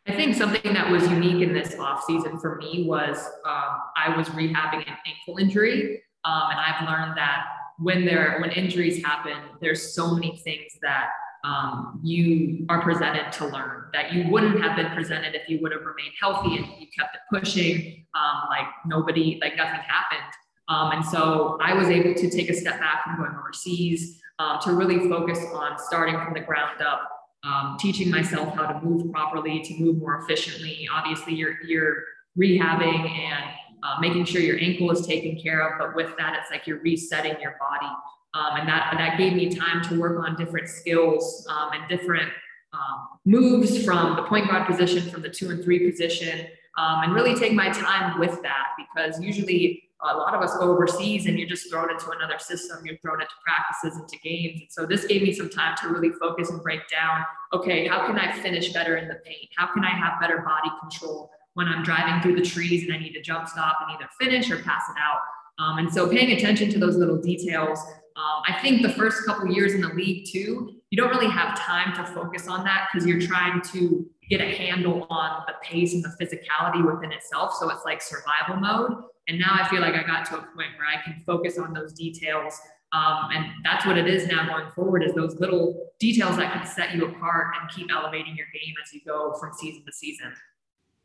I 0.07 0.13
think 0.13 0.35
something 0.35 0.73
that 0.73 0.89
was 0.89 1.07
unique 1.09 1.47
in 1.47 1.53
this 1.53 1.77
off 1.77 2.03
season 2.05 2.39
for 2.39 2.55
me 2.55 2.85
was 2.87 3.17
um, 3.45 3.77
I 3.95 4.15
was 4.17 4.27
rehabbing 4.29 4.87
an 4.87 4.97
ankle 5.05 5.37
injury, 5.39 6.01
um, 6.25 6.43
and 6.49 6.59
I've 6.59 6.87
learned 6.87 7.17
that 7.17 7.43
when 7.77 8.05
there 8.05 8.39
when 8.39 8.51
injuries 8.51 9.03
happen, 9.03 9.37
there's 9.61 9.93
so 9.93 10.15
many 10.15 10.37
things 10.43 10.71
that 10.81 11.09
um, 11.43 11.99
you 12.03 12.65
are 12.69 12.81
presented 12.81 13.31
to 13.33 13.45
learn 13.45 13.85
that 13.93 14.13
you 14.13 14.29
wouldn't 14.29 14.61
have 14.61 14.75
been 14.75 14.91
presented 14.91 15.35
if 15.35 15.49
you 15.49 15.59
would 15.61 15.71
have 15.71 15.81
remained 15.81 16.13
healthy 16.19 16.57
and 16.57 16.65
you 16.79 16.87
kept 16.97 17.15
it 17.15 17.21
pushing 17.31 18.05
um, 18.15 18.49
like 18.49 18.67
nobody 18.85 19.39
like 19.41 19.55
nothing 19.55 19.81
happened. 19.87 20.33
Um, 20.69 20.91
and 20.91 21.05
so 21.05 21.57
i 21.61 21.73
was 21.73 21.89
able 21.89 22.13
to 22.13 22.29
take 22.29 22.49
a 22.49 22.53
step 22.53 22.79
back 22.79 23.03
from 23.03 23.17
going 23.17 23.35
overseas 23.37 24.21
um, 24.39 24.59
to 24.61 24.73
really 24.73 25.09
focus 25.09 25.39
on 25.53 25.77
starting 25.79 26.15
from 26.15 26.33
the 26.33 26.39
ground 26.41 26.81
up 26.81 27.09
um, 27.43 27.77
teaching 27.79 28.09
myself 28.09 28.55
how 28.55 28.67
to 28.67 28.85
move 28.85 29.11
properly 29.11 29.61
to 29.61 29.73
move 29.79 29.97
more 29.97 30.21
efficiently. 30.21 30.87
Obviously 30.93 31.33
you're 31.33 31.61
you're 31.63 32.03
rehabbing 32.37 33.09
and 33.09 33.43
uh, 33.83 33.99
making 33.99 34.25
sure 34.25 34.41
your 34.41 34.59
ankle 34.59 34.91
is 34.91 35.05
taken 35.05 35.41
care 35.41 35.67
of 35.67 35.79
but 35.79 35.95
with 35.95 36.15
that 36.17 36.37
it's 36.39 36.51
like 36.51 36.67
you're 36.67 36.79
resetting 36.81 37.35
your 37.41 37.55
body 37.59 37.91
um, 38.33 38.57
and 38.59 38.67
that, 38.67 38.93
that 38.97 39.17
gave 39.17 39.33
me 39.33 39.53
time 39.53 39.83
to 39.83 39.99
work 39.99 40.23
on 40.23 40.35
different 40.35 40.69
skills 40.69 41.45
um, 41.49 41.71
and 41.73 41.87
different 41.89 42.29
um, 42.73 43.19
moves 43.25 43.83
from 43.83 44.15
the 44.15 44.23
point 44.23 44.47
guard 44.47 44.65
position, 44.65 45.09
from 45.09 45.21
the 45.21 45.29
two 45.29 45.49
and 45.49 45.63
three 45.63 45.89
position, 45.89 46.47
um, 46.77 47.03
and 47.03 47.13
really 47.13 47.35
take 47.35 47.53
my 47.53 47.69
time 47.69 48.19
with 48.19 48.41
that 48.41 48.67
because 48.77 49.19
usually 49.21 49.83
a 50.03 50.17
lot 50.17 50.33
of 50.33 50.41
us 50.41 50.57
go 50.57 50.71
overseas 50.71 51.27
and 51.27 51.37
you're 51.37 51.47
just 51.47 51.69
thrown 51.69 51.91
into 51.91 52.09
another 52.09 52.39
system, 52.39 52.79
you're 52.85 52.97
thrown 53.03 53.21
into 53.21 53.33
practices, 53.45 53.99
into 53.99 54.17
games. 54.23 54.61
And 54.61 54.71
so 54.71 54.85
this 54.85 55.05
gave 55.05 55.21
me 55.21 55.31
some 55.33 55.49
time 55.49 55.75
to 55.81 55.89
really 55.89 56.09
focus 56.19 56.49
and 56.49 56.61
break 56.63 56.87
down 56.89 57.23
okay, 57.53 57.87
how 57.87 58.05
can 58.07 58.17
I 58.17 58.31
finish 58.31 58.71
better 58.71 58.95
in 58.97 59.07
the 59.07 59.15
paint? 59.25 59.49
How 59.57 59.71
can 59.73 59.83
I 59.83 59.89
have 59.89 60.19
better 60.21 60.39
body 60.39 60.69
control 60.79 61.29
when 61.53 61.67
I'm 61.67 61.83
driving 61.83 62.21
through 62.21 62.41
the 62.41 62.47
trees 62.47 62.83
and 62.83 62.93
I 62.93 62.97
need 62.97 63.13
to 63.13 63.21
jump 63.21 63.47
stop 63.47 63.79
and 63.81 63.91
either 63.91 64.09
finish 64.19 64.49
or 64.49 64.61
pass 64.63 64.83
it 64.89 64.95
out? 64.97 65.19
Um, 65.59 65.77
and 65.79 65.93
so 65.93 66.09
paying 66.09 66.31
attention 66.31 66.69
to 66.71 66.79
those 66.79 66.95
little 66.95 67.17
details 67.17 67.79
um, 68.21 68.43
I 68.47 68.61
think 68.61 68.81
the 68.81 68.93
first 68.93 69.25
couple 69.25 69.47
years 69.47 69.73
in 69.73 69.81
the 69.81 69.89
league 69.89 70.27
too, 70.31 70.75
you 70.91 70.97
don't 70.97 71.09
really 71.09 71.29
have 71.31 71.57
time 71.57 71.95
to 71.95 72.11
focus 72.13 72.47
on 72.47 72.63
that 72.65 72.89
because 72.91 73.07
you're 73.07 73.21
trying 73.21 73.61
to 73.73 74.05
get 74.29 74.41
a 74.41 74.55
handle 74.55 75.07
on 75.09 75.43
the 75.47 75.53
pace 75.63 75.93
and 75.93 76.03
the 76.03 76.15
physicality 76.21 76.85
within 76.85 77.11
itself. 77.11 77.53
So 77.59 77.69
it's 77.69 77.83
like 77.83 78.01
survival 78.01 78.57
mode. 78.57 79.03
And 79.27 79.39
now 79.39 79.51
I 79.53 79.67
feel 79.69 79.81
like 79.81 79.95
I 79.95 80.03
got 80.03 80.25
to 80.27 80.35
a 80.35 80.41
point 80.41 80.69
where 80.77 80.87
I 80.87 81.01
can 81.03 81.21
focus 81.25 81.57
on 81.57 81.73
those 81.73 81.93
details. 81.93 82.59
Um, 82.93 83.29
and 83.33 83.45
that's 83.63 83.85
what 83.85 83.97
it 83.97 84.07
is 84.07 84.27
now 84.27 84.45
going 84.47 84.69
forward 84.71 85.03
is 85.03 85.13
those 85.13 85.39
little 85.39 85.91
details 85.99 86.37
that 86.37 86.53
can 86.53 86.65
set 86.65 86.93
you 86.93 87.05
apart 87.05 87.55
and 87.59 87.69
keep 87.71 87.89
elevating 87.91 88.35
your 88.35 88.47
game 88.53 88.73
as 88.83 88.93
you 88.93 89.01
go 89.05 89.33
from 89.39 89.53
season 89.53 89.83
to 89.85 89.93
season. 89.93 90.33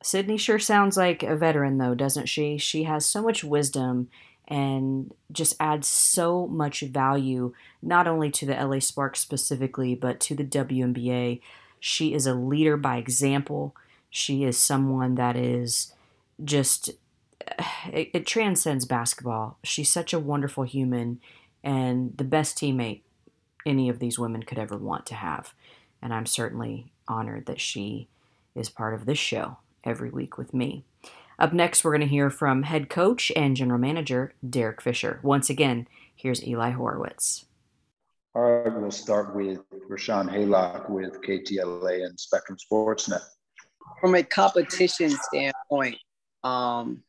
Sydney 0.02 0.36
sure 0.36 0.58
sounds 0.58 0.96
like 0.96 1.22
a 1.22 1.36
veteran, 1.36 1.78
though, 1.78 1.94
doesn't 1.94 2.26
she? 2.26 2.58
She 2.58 2.82
has 2.84 3.06
so 3.06 3.22
much 3.22 3.42
wisdom 3.42 4.08
and 4.48 5.12
just 5.32 5.56
adds 5.58 5.88
so 5.88 6.46
much 6.46 6.80
value, 6.80 7.52
not 7.82 8.06
only 8.06 8.30
to 8.30 8.46
the 8.46 8.54
LA 8.54 8.78
Sparks 8.78 9.20
specifically, 9.20 9.94
but 9.94 10.20
to 10.20 10.34
the 10.34 10.44
WNBA. 10.44 11.40
She 11.80 12.14
is 12.14 12.26
a 12.26 12.34
leader 12.34 12.76
by 12.76 12.96
example. 12.96 13.74
She 14.08 14.44
is 14.44 14.56
someone 14.56 15.16
that 15.16 15.36
is 15.36 15.92
just, 16.44 16.90
it, 17.92 18.10
it 18.14 18.26
transcends 18.26 18.84
basketball. 18.84 19.58
She's 19.64 19.92
such 19.92 20.12
a 20.12 20.18
wonderful 20.18 20.64
human. 20.64 21.20
and 21.64 22.16
the 22.16 22.24
best 22.24 22.56
teammate 22.56 23.00
any 23.66 23.88
of 23.88 23.98
these 23.98 24.18
women 24.18 24.44
could 24.44 24.58
ever 24.58 24.76
want 24.76 25.04
to 25.06 25.14
have. 25.14 25.52
And 26.00 26.14
I'm 26.14 26.26
certainly 26.26 26.86
honored 27.08 27.46
that 27.46 27.60
she 27.60 28.06
is 28.54 28.68
part 28.68 28.94
of 28.94 29.06
this 29.06 29.18
show 29.18 29.58
every 29.84 30.10
week 30.10 30.38
with 30.38 30.54
me. 30.54 30.84
Up 31.38 31.52
next, 31.52 31.84
we're 31.84 31.90
going 31.90 32.00
to 32.00 32.06
hear 32.06 32.30
from 32.30 32.62
head 32.62 32.88
coach 32.88 33.30
and 33.36 33.56
general 33.56 33.78
manager 33.78 34.32
Derek 34.48 34.80
Fisher. 34.80 35.20
Once 35.22 35.50
again, 35.50 35.86
here's 36.14 36.46
Eli 36.46 36.70
Horowitz. 36.70 37.44
All 38.34 38.42
right, 38.42 38.72
we'll 38.72 38.90
start 38.90 39.34
with 39.34 39.60
Rashawn 39.88 40.30
Haylock 40.30 40.88
with 40.88 41.20
KTLA 41.22 42.06
and 42.06 42.18
Spectrum 42.18 42.56
Sportsnet. 42.58 43.22
From 44.00 44.14
a 44.14 44.22
competition 44.22 45.10
standpoint, 45.10 45.96
um, 46.42 47.02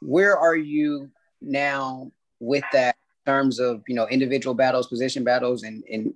where 0.00 0.36
are 0.36 0.56
you 0.56 1.10
now 1.40 2.10
with 2.40 2.64
that 2.72 2.96
in 3.26 3.32
terms 3.32 3.58
of 3.58 3.82
you 3.86 3.94
know 3.94 4.06
individual 4.08 4.54
battles, 4.54 4.86
position 4.86 5.24
battles, 5.24 5.62
and 5.62 5.82
and 5.90 6.14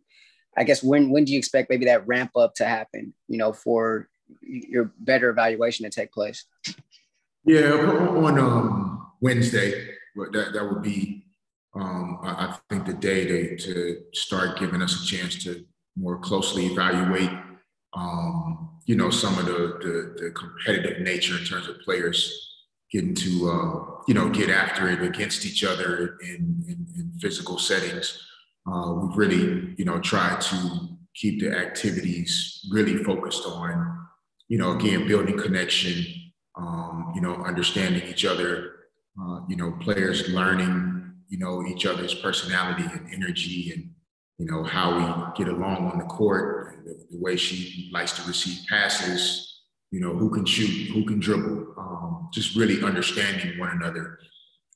I 0.57 0.65
guess 0.65 0.83
when 0.83 1.11
when 1.11 1.25
do 1.25 1.33
you 1.33 1.39
expect 1.39 1.71
maybe 1.71 1.85
that 1.87 2.07
ramp 2.07 2.37
up 2.37 2.55
to 2.57 2.67
happen? 2.67 3.15
You 3.29 3.39
know, 3.39 3.53
for 3.53 4.09
your 4.41 4.93
better 5.01 5.31
evaluation 5.31 5.85
to 5.85 5.91
take 5.91 6.13
place. 6.13 6.45
Yeah, 7.47 7.71
on 7.71 8.38
um, 8.38 9.12
Wednesday, 9.21 9.95
that 10.33 10.50
that 10.53 10.69
would 10.69 10.83
be 10.83 11.26
um, 11.76 12.19
I, 12.23 12.57
think 12.71 12.87
the 12.87 12.95
day 12.95 13.26
to, 13.26 13.57
to 13.57 14.03
start 14.15 14.59
giving 14.59 14.83
us 14.83 15.03
a 15.03 15.07
chance 15.07 15.43
to 15.45 15.65
more 15.97 16.19
closely 16.19 16.67
evaluate, 16.67 17.31
um, 17.95 18.81
you 18.87 18.97
know, 18.97 19.11
some 19.11 19.38
of 19.38 19.47
the, 19.47 19.53
the, 19.53 20.23
the 20.25 20.31
competitive 20.31 21.03
nature 21.03 21.37
in 21.37 21.45
terms 21.45 21.69
of 21.69 21.79
players 21.81 22.65
getting 22.91 23.15
to, 23.15 23.50
uh, 23.50 24.00
you 24.09 24.15
know, 24.15 24.29
get 24.31 24.49
after 24.49 24.88
it 24.88 25.03
against 25.03 25.45
each 25.45 25.65
other 25.65 26.17
in, 26.23 26.65
in, 26.67 26.87
in 26.97 27.12
physical 27.21 27.59
settings. 27.59 28.23
Uh, 28.71 28.93
we've 28.93 29.17
really, 29.17 29.75
you 29.76 29.85
know, 29.85 30.00
tried 30.00 30.41
to 30.41 30.88
keep 31.15 31.41
the 31.41 31.57
activities 31.57 32.67
really 32.71 33.03
focused 33.05 33.45
on, 33.47 34.07
you 34.49 34.59
know, 34.59 34.73
again, 34.73 35.07
building 35.07 35.38
connection, 35.38 36.05
um, 36.57 37.13
you 37.15 37.21
know, 37.21 37.35
understanding 37.45 38.03
each 38.09 38.25
other, 38.25 38.73
uh, 39.21 39.41
you 39.49 39.57
know, 39.57 39.73
players 39.81 40.29
learning 40.29 40.97
you 41.29 41.39
know, 41.39 41.65
each 41.67 41.87
other's 41.87 42.15
personality 42.15 42.85
and 42.85 43.13
energy 43.13 43.73
and, 43.75 43.91
you 44.39 44.47
know, 44.47 44.63
how 44.63 44.97
we 44.97 45.45
get 45.45 45.53
along 45.53 45.91
on 45.91 45.99
the 45.99 46.05
court, 46.05 46.83
the, 46.85 47.07
the 47.11 47.19
way 47.19 47.37
she 47.37 47.91
likes 47.93 48.13
to 48.13 48.27
receive 48.29 48.67
passes, 48.69 49.63
you 49.91 50.01
know, 50.01 50.15
who 50.15 50.31
can 50.31 50.45
shoot, 50.45 50.91
who 50.93 51.05
can 51.05 51.19
dribble, 51.19 51.75
um, 51.79 52.29
just 52.33 52.55
really 52.55 52.83
understanding 52.83 53.59
one 53.59 53.71
another. 53.71 54.19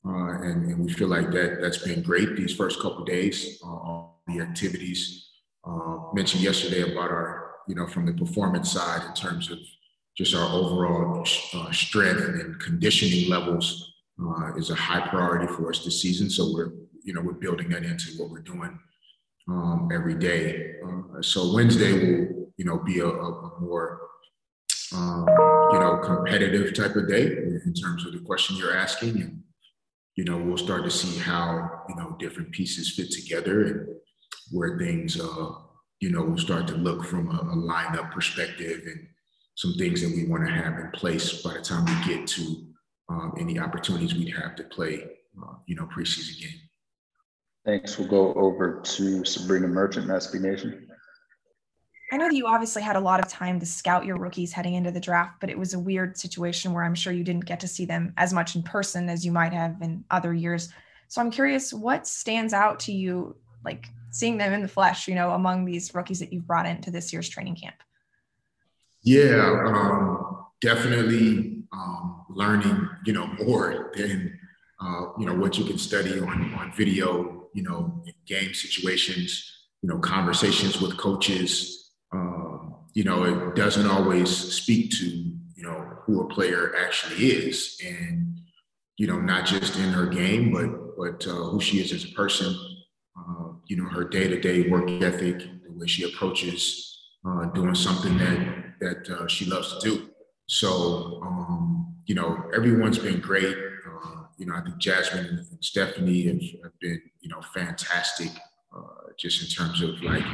Uh, 0.05 0.41
and, 0.41 0.65
and, 0.65 0.83
we 0.83 0.91
feel 0.91 1.07
like 1.07 1.29
that 1.29 1.59
that's 1.61 1.77
been 1.77 2.01
great 2.01 2.35
these 2.35 2.55
first 2.55 2.81
couple 2.81 3.05
days. 3.05 3.61
Uh, 3.63 4.05
the 4.27 4.39
activities 4.39 5.29
uh, 5.63 5.97
mentioned 6.13 6.41
yesterday 6.41 6.81
about 6.81 7.11
our, 7.11 7.51
you 7.67 7.75
know, 7.75 7.85
from 7.85 8.07
the 8.07 8.13
performance 8.13 8.71
side 8.71 9.03
in 9.07 9.13
terms 9.13 9.51
of 9.51 9.59
just 10.21 10.35
our 10.35 10.53
overall 10.53 11.25
uh, 11.55 11.71
strength 11.71 12.21
and 12.21 12.59
conditioning 12.59 13.27
levels 13.27 13.91
uh, 14.23 14.53
is 14.55 14.69
a 14.69 14.75
high 14.75 15.07
priority 15.07 15.47
for 15.47 15.71
us 15.71 15.83
this 15.83 15.99
season. 15.99 16.29
So 16.29 16.53
we're, 16.53 16.73
you 17.03 17.13
know, 17.13 17.21
we're 17.21 17.33
building 17.33 17.69
that 17.69 17.83
into 17.83 18.11
what 18.17 18.29
we're 18.29 18.41
doing 18.41 18.77
um, 19.47 19.89
every 19.91 20.13
day. 20.13 20.75
Uh, 20.85 21.23
so 21.23 21.55
Wednesday 21.55 21.93
will, 21.93 22.51
you 22.57 22.65
know, 22.65 22.77
be 22.77 22.99
a, 22.99 23.07
a 23.07 23.59
more, 23.59 23.99
um, 24.93 25.25
you 25.73 25.79
know, 25.79 25.99
competitive 26.03 26.75
type 26.75 26.95
of 26.95 27.07
day 27.07 27.23
in 27.25 27.73
terms 27.73 28.05
of 28.05 28.13
the 28.13 28.19
question 28.19 28.57
you're 28.57 28.77
asking, 28.77 29.21
and 29.21 29.41
you 30.17 30.23
know, 30.23 30.37
we'll 30.37 30.57
start 30.57 30.83
to 30.83 30.91
see 30.91 31.17
how 31.17 31.83
you 31.89 31.95
know 31.95 32.15
different 32.19 32.51
pieces 32.51 32.93
fit 32.93 33.09
together 33.09 33.63
and 33.63 33.87
where 34.51 34.77
things, 34.77 35.19
uh, 35.19 35.51
you 35.99 36.11
know, 36.11 36.21
will 36.21 36.37
start 36.37 36.67
to 36.67 36.75
look 36.75 37.05
from 37.05 37.29
a, 37.29 37.39
a 37.39 37.55
lineup 37.55 38.11
perspective 38.11 38.81
and 38.85 39.07
some 39.61 39.75
things 39.75 40.01
that 40.01 40.09
we 40.09 40.25
want 40.25 40.43
to 40.43 40.51
have 40.51 40.79
in 40.79 40.89
place 40.89 41.43
by 41.43 41.53
the 41.53 41.61
time 41.61 41.85
we 41.85 42.15
get 42.15 42.25
to 42.25 42.65
um, 43.09 43.31
any 43.39 43.59
opportunities 43.59 44.15
we'd 44.15 44.35
have 44.35 44.55
to 44.55 44.63
play, 44.63 45.03
uh, 45.39 45.53
you 45.67 45.75
know, 45.75 45.87
preseason 45.95 46.41
game. 46.41 46.59
Thanks. 47.63 47.99
We'll 47.99 48.07
go 48.07 48.33
over 48.33 48.81
to 48.81 49.23
Sabrina 49.23 49.67
Merchant, 49.67 50.07
SB 50.07 50.41
Nation. 50.41 50.87
I 52.11 52.17
know 52.17 52.27
that 52.27 52.35
you 52.35 52.47
obviously 52.47 52.81
had 52.81 52.95
a 52.95 52.99
lot 52.99 53.19
of 53.19 53.27
time 53.27 53.59
to 53.59 53.65
scout 53.67 54.03
your 54.03 54.17
rookies 54.17 54.51
heading 54.51 54.73
into 54.73 54.89
the 54.89 54.99
draft, 54.99 55.39
but 55.39 55.51
it 55.51 55.59
was 55.59 55.75
a 55.75 55.79
weird 55.79 56.17
situation 56.17 56.73
where 56.73 56.83
I'm 56.83 56.95
sure 56.95 57.13
you 57.13 57.23
didn't 57.23 57.45
get 57.45 57.59
to 57.59 57.67
see 57.67 57.85
them 57.85 58.15
as 58.17 58.33
much 58.33 58.55
in 58.55 58.63
person 58.63 59.09
as 59.09 59.23
you 59.23 59.31
might 59.31 59.53
have 59.53 59.79
in 59.83 60.03
other 60.09 60.33
years. 60.33 60.69
So 61.07 61.21
I'm 61.21 61.29
curious, 61.29 61.71
what 61.71 62.07
stands 62.07 62.53
out 62.53 62.79
to 62.81 62.91
you, 62.91 63.35
like 63.63 63.89
seeing 64.09 64.39
them 64.39 64.53
in 64.53 64.63
the 64.63 64.67
flesh, 64.67 65.07
you 65.07 65.13
know, 65.13 65.31
among 65.31 65.65
these 65.65 65.93
rookies 65.93 66.19
that 66.19 66.33
you've 66.33 66.47
brought 66.47 66.65
into 66.65 66.89
this 66.89 67.13
year's 67.13 67.29
training 67.29 67.57
camp? 67.57 67.75
Yeah, 69.03 69.63
um, 69.65 70.45
definitely 70.61 71.63
um, 71.73 72.25
learning, 72.29 72.87
you 73.05 73.13
know, 73.13 73.27
more 73.43 73.91
than 73.95 74.37
uh, 74.79 75.05
you 75.19 75.25
know 75.25 75.35
what 75.35 75.57
you 75.57 75.65
can 75.65 75.77
study 75.77 76.19
on 76.19 76.53
on 76.55 76.71
video, 76.75 77.47
you 77.53 77.63
know, 77.63 78.03
game 78.25 78.53
situations, 78.53 79.51
you 79.81 79.89
know, 79.89 79.97
conversations 79.99 80.79
with 80.81 80.97
coaches. 80.97 81.91
Um, 82.11 82.75
you 82.93 83.03
know, 83.03 83.23
it 83.23 83.55
doesn't 83.55 83.87
always 83.87 84.29
speak 84.29 84.91
to 84.91 85.05
you 85.05 85.63
know 85.63 85.97
who 86.05 86.21
a 86.21 86.27
player 86.27 86.73
actually 86.77 87.25
is, 87.27 87.79
and 87.83 88.39
you 88.97 89.07
know, 89.07 89.19
not 89.19 89.45
just 89.45 89.77
in 89.77 89.89
her 89.89 90.05
game, 90.05 90.51
but 90.51 90.69
but 90.97 91.27
uh, 91.27 91.49
who 91.49 91.59
she 91.59 91.79
is 91.79 91.91
as 91.91 92.05
a 92.05 92.13
person. 92.13 92.55
Uh, 93.17 93.53
you 93.67 93.77
know, 93.77 93.89
her 93.89 94.03
day 94.03 94.27
to 94.27 94.39
day 94.39 94.69
work 94.69 94.89
ethic, 94.89 95.39
the 95.39 95.71
way 95.71 95.87
she 95.87 96.03
approaches 96.03 96.90
uh, 97.25 97.45
doing 97.53 97.75
something 97.75 98.17
that 98.17 98.61
that 98.79 99.09
uh, 99.09 99.27
she 99.27 99.45
loves 99.45 99.77
to 99.77 99.89
do. 99.89 100.09
So, 100.47 101.21
um, 101.23 101.95
you 102.05 102.15
know, 102.15 102.49
everyone's 102.53 102.97
been 102.97 103.21
great. 103.21 103.55
Uh, 103.55 104.23
you 104.37 104.45
know, 104.45 104.55
I 104.55 104.61
think 104.61 104.79
Jasmine 104.79 105.45
and 105.51 105.63
Stephanie 105.63 106.23
have, 106.23 106.41
have 106.63 106.79
been, 106.81 107.01
you 107.21 107.29
know, 107.29 107.41
fantastic 107.53 108.31
uh, 108.75 109.13
just 109.17 109.41
in 109.43 109.47
terms 109.47 109.81
of 109.81 110.01
like 110.01 110.25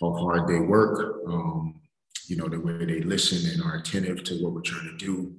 how 0.00 0.12
hard 0.14 0.48
they 0.48 0.58
work, 0.58 1.22
um, 1.28 1.80
you 2.26 2.36
know, 2.36 2.48
the 2.48 2.60
way 2.60 2.84
they 2.84 3.00
listen 3.00 3.50
and 3.52 3.62
are 3.62 3.76
attentive 3.76 4.24
to 4.24 4.34
what 4.42 4.52
we're 4.52 4.60
trying 4.60 4.88
to 4.88 4.96
do. 4.96 5.34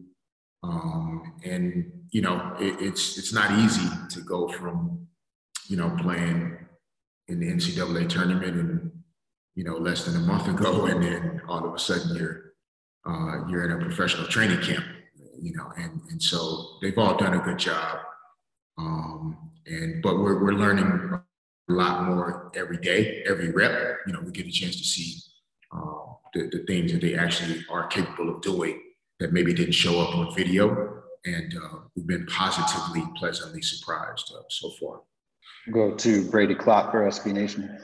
Um, 0.64 1.34
and, 1.44 1.92
you 2.12 2.22
know, 2.22 2.56
it, 2.60 2.82
it's, 2.82 3.18
it's 3.18 3.34
not 3.34 3.52
easy 3.60 3.90
to 4.12 4.22
go 4.22 4.48
from, 4.48 5.08
you 5.68 5.76
know, 5.76 5.96
playing 6.00 6.58
in 7.28 7.40
the 7.40 7.48
NCAA 7.52 8.08
tournament 8.08 8.56
and, 8.56 8.83
you 9.56 9.64
know, 9.64 9.78
less 9.78 10.06
than 10.06 10.16
a 10.16 10.26
month 10.26 10.48
ago, 10.48 10.86
and 10.92 11.04
then 11.04 11.42
all 11.48 11.66
of 11.66 11.74
a 11.74 11.80
sudden 11.80 12.16
you're 12.16 12.54
uh, 13.06 13.48
you're 13.48 13.66
in 13.66 13.72
a 13.72 13.86
professional 13.86 14.28
training 14.28 14.62
camp, 14.62 14.86
you 15.42 15.54
know, 15.54 15.72
and, 15.78 16.00
and 16.10 16.22
so 16.22 16.78
they've 16.82 16.98
all 16.98 17.18
done 17.18 17.34
a 17.34 17.44
good 17.44 17.60
job. 17.60 18.00
Um, 18.78 19.52
and 19.66 20.02
but 20.02 20.18
we're, 20.20 20.42
we're 20.42 20.54
learning 20.54 21.12
a 21.70 21.74
lot 21.74 22.04
more 22.06 22.52
every 22.56 22.78
day, 22.78 23.24
every 23.28 23.52
rep. 23.52 23.98
You 24.08 24.14
know, 24.14 24.22
we 24.22 24.32
get 24.32 24.48
a 24.48 24.52
chance 24.52 24.78
to 24.78 24.84
see 24.84 25.20
uh, 25.76 26.14
the, 26.34 26.50
the 26.50 26.64
things 26.66 26.92
that 26.94 27.02
they 27.02 27.16
actually 27.16 27.64
are 27.70 27.88
capable 27.88 28.34
of 28.34 28.42
doing 28.42 28.80
that 29.20 29.34
maybe 29.34 29.54
didn't 29.54 29.74
show 29.74 30.00
up 30.00 30.16
on 30.16 30.34
video. 30.36 31.02
And 31.26 31.56
uh, 31.56 31.78
we've 31.96 32.08
been 32.08 32.26
positively, 32.26 33.04
pleasantly 33.16 33.62
surprised 33.62 34.34
uh, 34.36 34.42
so 34.50 34.70
far. 34.72 35.02
Go 35.72 35.96
to 35.96 36.30
Brady 36.30 36.56
Klopp 36.56 36.92
for 36.92 37.08
SB 37.08 37.34
Nation. 37.34 37.80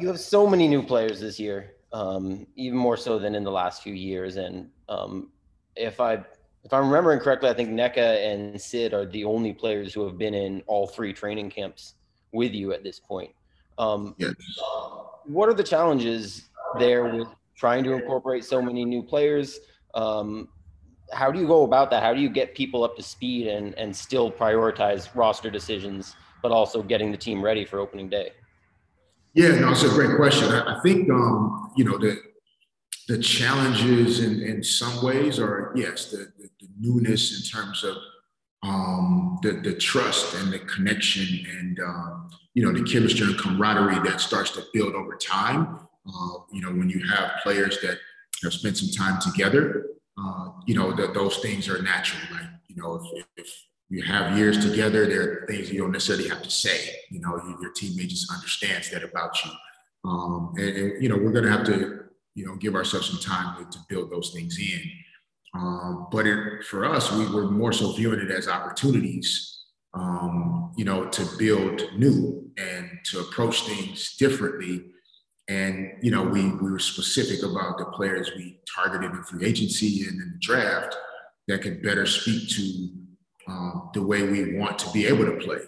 You 0.00 0.08
have 0.08 0.20
so 0.20 0.46
many 0.46 0.68
new 0.68 0.82
players 0.82 1.20
this 1.20 1.38
year 1.38 1.74
um, 1.94 2.46
even 2.56 2.76
more 2.76 2.96
so 2.96 3.18
than 3.18 3.34
in 3.34 3.44
the 3.44 3.50
last 3.50 3.82
few 3.82 3.94
years. 3.94 4.36
And 4.36 4.68
um, 4.88 5.30
if 5.76 6.00
I 6.00 6.14
if 6.64 6.72
I'm 6.72 6.86
remembering 6.86 7.20
correctly, 7.20 7.48
I 7.48 7.54
think 7.54 7.70
Nneka 7.70 8.32
and 8.32 8.60
Sid 8.60 8.94
are 8.94 9.06
the 9.06 9.24
only 9.24 9.52
players 9.52 9.94
who 9.94 10.04
have 10.06 10.18
been 10.18 10.34
in 10.34 10.62
all 10.66 10.86
three 10.86 11.12
training 11.12 11.50
camps 11.50 11.94
with 12.32 12.52
you 12.52 12.72
at 12.72 12.82
this 12.82 12.98
point. 12.98 13.30
Um, 13.78 14.14
yes. 14.18 14.34
What 15.24 15.48
are 15.48 15.54
the 15.54 15.62
challenges 15.62 16.48
there 16.78 17.04
with 17.14 17.28
trying 17.54 17.84
to 17.84 17.92
incorporate 17.92 18.44
so 18.44 18.62
many 18.62 18.84
new 18.84 19.02
players? 19.02 19.60
Um, 19.94 20.48
how 21.12 21.30
do 21.30 21.38
you 21.38 21.46
go 21.46 21.64
about 21.64 21.90
that? 21.90 22.02
How 22.02 22.14
do 22.14 22.20
you 22.20 22.30
get 22.30 22.54
people 22.54 22.82
up 22.82 22.96
to 22.96 23.02
speed 23.02 23.46
and, 23.46 23.74
and 23.74 23.94
still 23.94 24.32
prioritize 24.32 25.14
roster 25.14 25.50
decisions, 25.50 26.16
but 26.42 26.50
also 26.50 26.82
getting 26.82 27.12
the 27.12 27.18
team 27.18 27.44
ready 27.44 27.64
for 27.64 27.78
opening 27.78 28.08
day? 28.08 28.32
Yeah, 29.34 29.58
no, 29.58 29.72
it's 29.72 29.82
a 29.82 29.88
great 29.88 30.16
question. 30.16 30.48
I, 30.48 30.76
I 30.76 30.80
think 30.80 31.10
um, 31.10 31.72
you 31.76 31.84
know 31.84 31.98
the 31.98 32.18
the 33.08 33.18
challenges 33.18 34.20
in, 34.20 34.40
in 34.42 34.62
some 34.62 35.04
ways 35.04 35.38
are 35.38 35.72
yes, 35.74 36.10
the, 36.10 36.32
the, 36.38 36.48
the 36.60 36.68
newness 36.80 37.36
in 37.36 37.58
terms 37.58 37.84
of 37.84 37.96
um, 38.62 39.38
the 39.42 39.52
the 39.52 39.74
trust 39.74 40.34
and 40.36 40.52
the 40.52 40.60
connection 40.60 41.44
and 41.58 41.80
um, 41.80 42.30
you 42.54 42.64
know 42.64 42.72
the 42.72 42.84
chemistry 42.88 43.26
and 43.26 43.38
camaraderie 43.38 44.08
that 44.08 44.20
starts 44.20 44.50
to 44.52 44.64
build 44.72 44.94
over 44.94 45.16
time. 45.16 45.80
Uh, 46.06 46.38
you 46.52 46.62
know 46.62 46.70
when 46.70 46.88
you 46.88 47.04
have 47.08 47.32
players 47.42 47.80
that 47.82 47.98
have 48.44 48.52
spent 48.52 48.76
some 48.76 48.90
time 48.90 49.20
together, 49.20 49.86
uh, 50.16 50.50
you 50.66 50.76
know 50.76 50.92
that 50.92 51.12
those 51.12 51.38
things 51.38 51.68
are 51.68 51.82
natural. 51.82 52.22
Like 52.30 52.50
you 52.68 52.76
know 52.76 52.94
if, 52.94 53.24
if 53.36 53.64
you 53.94 54.02
have 54.02 54.36
years 54.36 54.58
together, 54.58 55.06
there 55.06 55.22
are 55.22 55.46
things 55.46 55.70
you 55.70 55.78
don't 55.78 55.92
necessarily 55.92 56.28
have 56.28 56.42
to 56.42 56.50
say. 56.50 56.90
You 57.10 57.20
know, 57.20 57.40
your 57.60 57.72
teammate 57.72 58.08
just 58.08 58.32
understands 58.32 58.90
that 58.90 59.04
about 59.04 59.32
you. 59.44 59.50
Um, 60.04 60.52
and, 60.56 60.76
and, 60.76 61.02
you 61.02 61.08
know, 61.08 61.16
we're 61.16 61.30
going 61.30 61.44
to 61.44 61.50
have 61.50 61.64
to, 61.66 62.00
you 62.34 62.44
know, 62.44 62.56
give 62.56 62.74
ourselves 62.74 63.08
some 63.08 63.20
time 63.20 63.56
to, 63.56 63.78
to 63.78 63.84
build 63.88 64.10
those 64.10 64.32
things 64.34 64.58
in. 64.58 64.82
Um, 65.54 66.08
but 66.10 66.26
it, 66.26 66.64
for 66.64 66.84
us, 66.84 67.12
we 67.12 67.32
were 67.32 67.48
more 67.48 67.72
so 67.72 67.92
viewing 67.92 68.18
it 68.18 68.32
as 68.32 68.48
opportunities, 68.48 69.62
um, 69.94 70.72
you 70.76 70.84
know, 70.84 71.06
to 71.06 71.24
build 71.38 71.82
new 71.96 72.50
and 72.58 72.90
to 73.04 73.20
approach 73.20 73.62
things 73.62 74.16
differently. 74.16 74.86
And, 75.46 75.92
you 76.02 76.10
know, 76.10 76.24
we, 76.24 76.50
we 76.50 76.68
were 76.72 76.80
specific 76.80 77.44
about 77.44 77.78
the 77.78 77.84
players 77.94 78.32
we 78.36 78.58
targeted 78.74 79.12
in 79.12 79.22
free 79.22 79.46
agency 79.46 80.02
and 80.02 80.20
in 80.20 80.32
the 80.32 80.38
draft 80.40 80.96
that 81.46 81.62
could 81.62 81.80
better 81.80 82.06
speak 82.06 82.48
to 82.56 82.88
um, 83.48 83.90
the 83.94 84.02
way 84.02 84.22
we 84.22 84.56
want 84.56 84.78
to 84.80 84.90
be 84.92 85.06
able 85.06 85.24
to 85.24 85.36
play. 85.36 85.60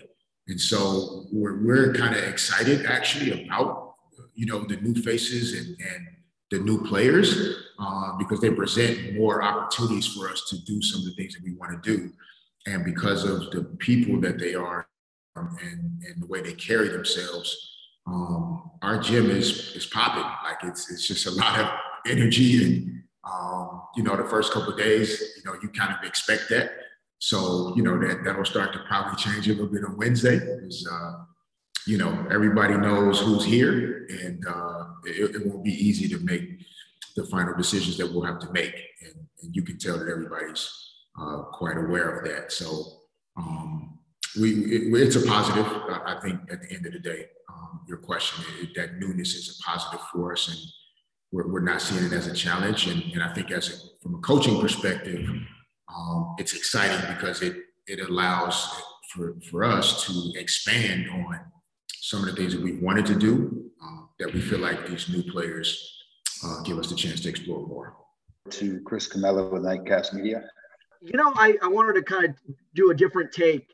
And 0.49 0.61
so 0.61 1.27
we're, 1.33 1.65
we're 1.65 1.93
kind 1.95 2.15
of 2.15 2.23
excited 2.25 2.87
actually 2.87 3.45
about, 3.45 3.95
you 4.35 4.47
know, 4.47 4.65
the 4.65 4.77
new 4.77 4.95
faces 5.03 5.55
and, 5.55 5.77
and 5.81 6.07
the 6.51 6.59
new 6.61 6.85
players 6.85 7.57
uh, 7.79 8.17
because 8.19 8.41
they 8.41 8.51
present 8.51 9.17
more 9.17 9.43
opportunities 9.43 10.07
for 10.07 10.31
us 10.31 10.45
to 10.51 10.59
do 10.65 10.81
some 10.81 11.01
of 11.01 11.07
the 11.07 11.15
things 11.15 11.35
that 11.35 11.43
we 11.45 11.55
want 11.55 11.83
to 11.83 11.97
do. 11.97 12.13
And 12.67 12.85
because 12.85 13.25
of 13.25 13.51
the 13.51 13.65
people 13.79 14.21
that 14.21 14.39
they 14.39 14.55
are 14.55 14.89
um, 15.37 15.57
and, 15.63 16.03
and 16.05 16.23
the 16.23 16.27
way 16.27 16.41
they 16.41 16.53
carry 16.53 16.89
themselves, 16.89 17.57
um, 18.07 18.71
our 18.83 18.99
gym 18.99 19.31
is 19.31 19.75
is 19.75 19.87
popping. 19.87 20.23
Like 20.45 20.59
it's 20.63 20.91
it's 20.91 21.07
just 21.07 21.27
a 21.27 21.31
lot 21.43 21.59
of 21.59 21.71
energy 22.07 22.65
and 22.65 23.03
um, 23.29 23.83
you 23.97 24.03
know 24.03 24.17
the 24.17 24.29
first 24.29 24.53
couple 24.53 24.75
days, 24.77 25.21
you 25.37 25.43
know, 25.45 25.59
you 25.63 25.69
kind 25.69 25.93
of 25.93 26.07
expect 26.07 26.49
that. 26.51 26.71
So 27.19 27.75
you 27.77 27.83
know 27.83 27.99
that 27.99 28.25
that'll 28.25 28.45
start 28.45 28.73
to 28.75 28.81
probably 28.87 29.17
change 29.17 29.49
a 29.49 29.53
little 29.53 29.67
bit 29.67 29.85
on 29.85 29.97
Wednesday 29.97 30.39
because 30.39 30.87
uh, 30.91 31.13
you 31.87 31.99
know 31.99 32.27
everybody 32.31 32.77
knows 32.77 33.21
who's 33.21 33.45
here, 33.45 34.07
and 34.23 34.47
uh, 34.47 34.85
it, 35.05 35.37
it, 35.37 35.47
won't 35.47 35.65
be 35.65 35.73
easy 35.73 36.09
to 36.09 36.19
make 36.25 36.61
the 37.17 37.25
final 37.25 37.57
decisions 37.57 37.97
that 37.97 38.07
we'll 38.07 38.23
have 38.23 38.39
to 38.41 38.53
make. 38.53 38.75
And, 39.03 39.15
and 39.43 39.57
you 39.57 39.63
can 39.63 39.79
tell 39.79 39.99
that 39.99 40.09
everybody's 40.09 40.71
uh, 41.19 41.43
quite 41.53 41.79
aware 41.79 42.19
of 42.19 42.29
that. 42.29 42.53
So 42.53 42.85
um, 43.39 43.99
we 44.39 44.51
it, 44.51 45.03
it's 45.03 45.17
a 45.17 45.27
positive. 45.27 45.67
I 45.67 46.19
think 46.23 46.41
at 46.53 46.61
the 46.61 46.71
end 46.71 46.85
of 46.85 46.93
the 46.93 46.99
day, 46.99 47.27
um, 47.51 47.81
your 47.89 47.99
question 47.99 48.45
it, 48.61 48.75
that 48.77 48.99
newness 48.99 49.35
is 49.35 49.59
a 49.59 49.63
positive 49.67 50.07
for 50.13 50.35
us, 50.35 50.49
and 50.49 50.59
we're, 51.33 51.51
we're 51.51 51.61
not 51.61 51.81
seeing 51.81 52.05
it 52.05 52.13
as 52.13 52.27
a 52.27 52.35
challenge. 52.35 52.89
And, 52.89 53.03
and 53.15 53.23
I 53.23 53.33
think 53.33 53.51
as 53.51 53.71
a, 53.71 54.03
from 54.03 54.17
a 54.17 54.19
coaching 54.19 54.61
perspective 54.61 55.27
um, 55.95 56.35
it's 56.39 56.55
exciting 56.55 57.15
because 57.15 57.43
it 57.43 57.57
it 57.87 58.01
allows 58.01 58.83
for, 59.13 59.37
for 59.51 59.65
us 59.65 60.05
to 60.07 60.33
expand 60.39 61.09
on 61.09 61.41
some 62.01 62.21
of 62.21 62.27
the 62.27 62.33
things 62.35 62.53
that 62.53 62.63
we've 62.63 62.83
wanted 62.83 63.07
to 63.07 63.15
do 63.15 63.71
um, 63.81 64.09
that 64.19 64.33
we 64.33 64.41
feel 64.41 64.59
like 64.59 64.89
these 64.89 65.09
new 65.09 65.23
players 65.23 66.03
uh, 66.45 66.63
give 66.63 66.79
us 66.79 66.89
the 66.89 66.97
chance 66.97 67.21
to 67.21 67.29
explore 67.29 67.67
more. 67.67 67.97
To 68.51 68.81
Chris 68.81 69.09
Camello 69.09 69.51
with 69.51 69.63
Nightcast 69.63 70.15
Media. 70.15 70.49
You 71.01 71.17
know, 71.17 71.33
I, 71.37 71.57
I 71.63 71.69
wanted 71.69 71.95
to 71.95 72.03
kind 72.03 72.25
of 72.25 72.35
do 72.75 72.91
a 72.91 72.95
different 72.95 73.33
take. 73.33 73.73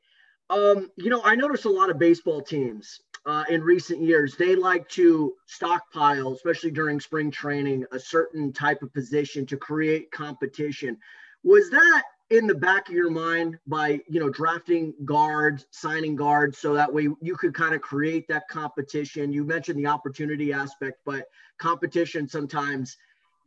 Um, 0.50 0.90
you 0.97 1.09
know, 1.09 1.23
I 1.25 1.35
noticed 1.35 1.64
a 1.64 1.71
lot 1.71 1.90
of 1.90 1.99
baseball 1.99 2.42
teams 2.42 3.00
uh, 3.25 3.45
in 3.49 3.62
recent 3.62 4.02
years, 4.02 4.37
they 4.37 4.57
like 4.57 4.88
to 4.88 5.35
stockpile, 5.47 6.33
especially 6.33 6.71
during 6.71 6.99
spring 6.99 7.31
training, 7.31 7.85
a 7.92 7.99
certain 7.99 8.52
type 8.52 8.83
of 8.83 8.92
position 8.92 9.47
to 9.47 9.57
create 9.57 10.11
competition. 10.11 10.99
Was 11.44 11.70
that 11.70 12.02
in 12.30 12.46
the 12.46 12.54
back 12.54 12.88
of 12.88 12.94
your 12.94 13.11
mind 13.11 13.58
by 13.66 14.00
you 14.08 14.20
know 14.20 14.30
drafting 14.30 14.94
guards, 15.04 15.66
signing 15.70 16.16
guards, 16.16 16.58
so 16.58 16.72
that 16.75 16.92
way 16.92 17.08
you 17.20 17.37
could 17.37 17.54
kind 17.54 17.75
of 17.75 17.80
create 17.80 18.26
that 18.28 18.49
competition? 18.49 19.32
You 19.32 19.44
mentioned 19.44 19.78
the 19.78 19.87
opportunity 19.87 20.52
aspect, 20.52 21.00
but 21.04 21.26
competition 21.58 22.28
sometimes 22.28 22.97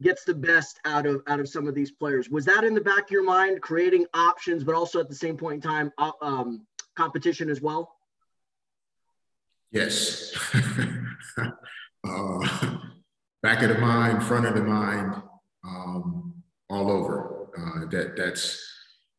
gets 0.02 0.24
the 0.24 0.34
best 0.34 0.80
out 0.86 1.06
of 1.06 1.22
out 1.28 1.40
of 1.40 1.50
some 1.50 1.68
of 1.68 1.76
these 1.76 1.92
players. 1.92 2.30
Was 2.30 2.46
that 2.46 2.64
in 2.64 2.74
the 2.74 2.82
back 2.82 3.06
of 3.06 3.12
your 3.12 3.24
mind, 3.24 3.62
creating 3.62 4.06
options, 4.14 4.64
but 4.64 4.76
also 4.76 5.00
at 5.00 5.10
the 5.10 5.16
same 5.16 5.38
point 5.38 5.64
in 5.64 5.70
time, 5.70 5.92
uh, 5.98 6.12
um, 6.22 6.66
competition 6.96 7.50
as 7.50 7.62
well? 7.62 7.96
Yes. 9.72 10.34
uh, 11.38 12.78
back 13.42 13.62
of 13.62 13.70
the 13.70 13.78
mind, 13.80 14.24
front 14.24 14.46
of 14.46 14.56
the 14.56 14.64
mind, 14.64 15.22
um, 15.64 16.34
all 16.70 16.90
over. 16.90 17.35
Uh, 17.58 17.86
that 17.90 18.16
that's 18.16 18.62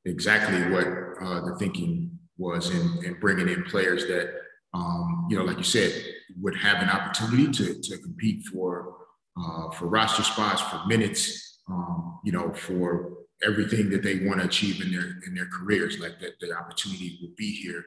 exactly 0.05 0.71
what 0.71 0.87
uh, 1.23 1.41
the 1.47 1.57
thinking 1.59 2.11
was 2.39 2.71
in, 2.71 3.05
in 3.05 3.19
bringing 3.21 3.49
in 3.49 3.65
players 3.65 4.07
that 4.07 4.35
um, 4.77 5.27
you 5.31 5.39
know, 5.39 5.45
like 5.45 5.57
you 5.57 5.65
said, 5.65 5.93
would 6.41 6.57
have 6.57 6.83
an 6.83 6.91
opportunity 6.91 7.51
to, 7.51 7.81
to 7.81 7.99
compete 7.99 8.45
for 8.53 8.95
uh, 9.39 9.71
for 9.71 9.87
roster 9.87 10.23
spots, 10.23 10.63
for 10.63 10.85
minutes, 10.87 11.61
um, 11.69 12.21
you 12.25 12.33
know, 12.33 12.53
for 12.55 13.13
everything 13.43 13.91
that 13.91 14.03
they 14.03 14.27
want 14.27 14.41
to 14.41 14.47
achieve 14.47 14.81
in 14.83 14.91
their 14.91 15.19
in 15.27 15.35
their 15.35 15.47
careers. 15.47 15.99
Like 15.99 16.21
that, 16.21 16.39
the 16.41 16.53
opportunity 16.57 17.19
will 17.21 17.33
be 17.37 17.53
here. 17.53 17.85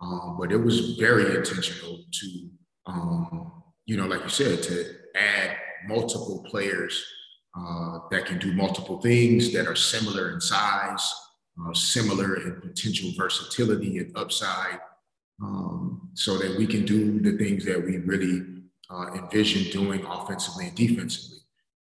Um, 0.00 0.36
but 0.38 0.50
it 0.50 0.56
was 0.56 0.96
very 0.96 1.36
intentional 1.36 2.00
to, 2.12 2.50
um, 2.86 3.62
you 3.86 3.96
know, 3.96 4.06
like 4.06 4.22
you 4.24 4.28
said, 4.28 4.62
to 4.64 4.96
add 5.14 5.56
multiple 5.86 6.44
players 6.50 7.04
uh, 7.54 7.98
that 8.10 8.24
can 8.24 8.38
do 8.38 8.54
multiple 8.54 9.00
things 9.02 9.52
that 9.52 9.66
are 9.66 9.76
similar 9.76 10.30
in 10.32 10.40
size, 10.40 11.14
uh, 11.60 11.74
similar 11.74 12.36
in 12.36 12.60
potential 12.62 13.10
versatility 13.16 13.98
and 13.98 14.16
upside, 14.16 14.80
um, 15.42 16.08
so 16.14 16.38
that 16.38 16.56
we 16.56 16.66
can 16.66 16.86
do 16.86 17.20
the 17.20 17.36
things 17.36 17.64
that 17.66 17.82
we 17.84 17.98
really 17.98 18.42
uh, 18.90 19.12
envision 19.14 19.70
doing 19.70 20.02
offensively 20.06 20.68
and 20.68 20.76
defensively. 20.76 21.40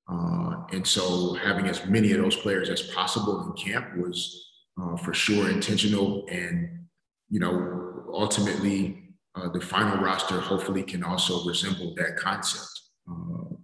Uh, 0.10 0.64
and 0.72 0.88
so 0.88 1.34
having 1.34 1.66
as 1.66 1.86
many 1.86 2.14
of 2.14 2.22
those 2.22 2.38
players 2.38 2.70
as 2.70 2.84
possible 2.84 3.42
in 3.46 3.52
camp 3.62 3.98
was 3.98 4.50
uh, 4.82 4.96
for 4.96 5.14
sure 5.14 5.50
intentional 5.50 6.26
and, 6.30 6.88
you 7.30 7.42
know, 7.42 8.06
ultimately 8.14 9.04
the 9.54 9.62
final 9.62 10.04
roster 10.04 10.40
hopefully 10.40 10.82
can 10.82 11.04
also 11.04 11.46
resemble 11.48 11.94
that 11.94 12.18
concept. 12.18 12.72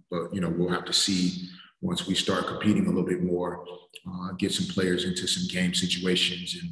but, 0.08 0.32
you 0.32 0.40
know, 0.40 0.48
we'll 0.48 0.68
have 0.68 0.84
to 0.84 0.92
see 0.92 1.48
once 1.84 2.06
we 2.06 2.14
start 2.14 2.46
competing 2.46 2.86
a 2.86 2.88
little 2.88 3.04
bit 3.04 3.22
more, 3.22 3.62
uh, 4.08 4.32
get 4.38 4.50
some 4.50 4.66
players 4.74 5.04
into 5.04 5.28
some 5.28 5.46
game 5.48 5.74
situations 5.74 6.58
and 6.60 6.70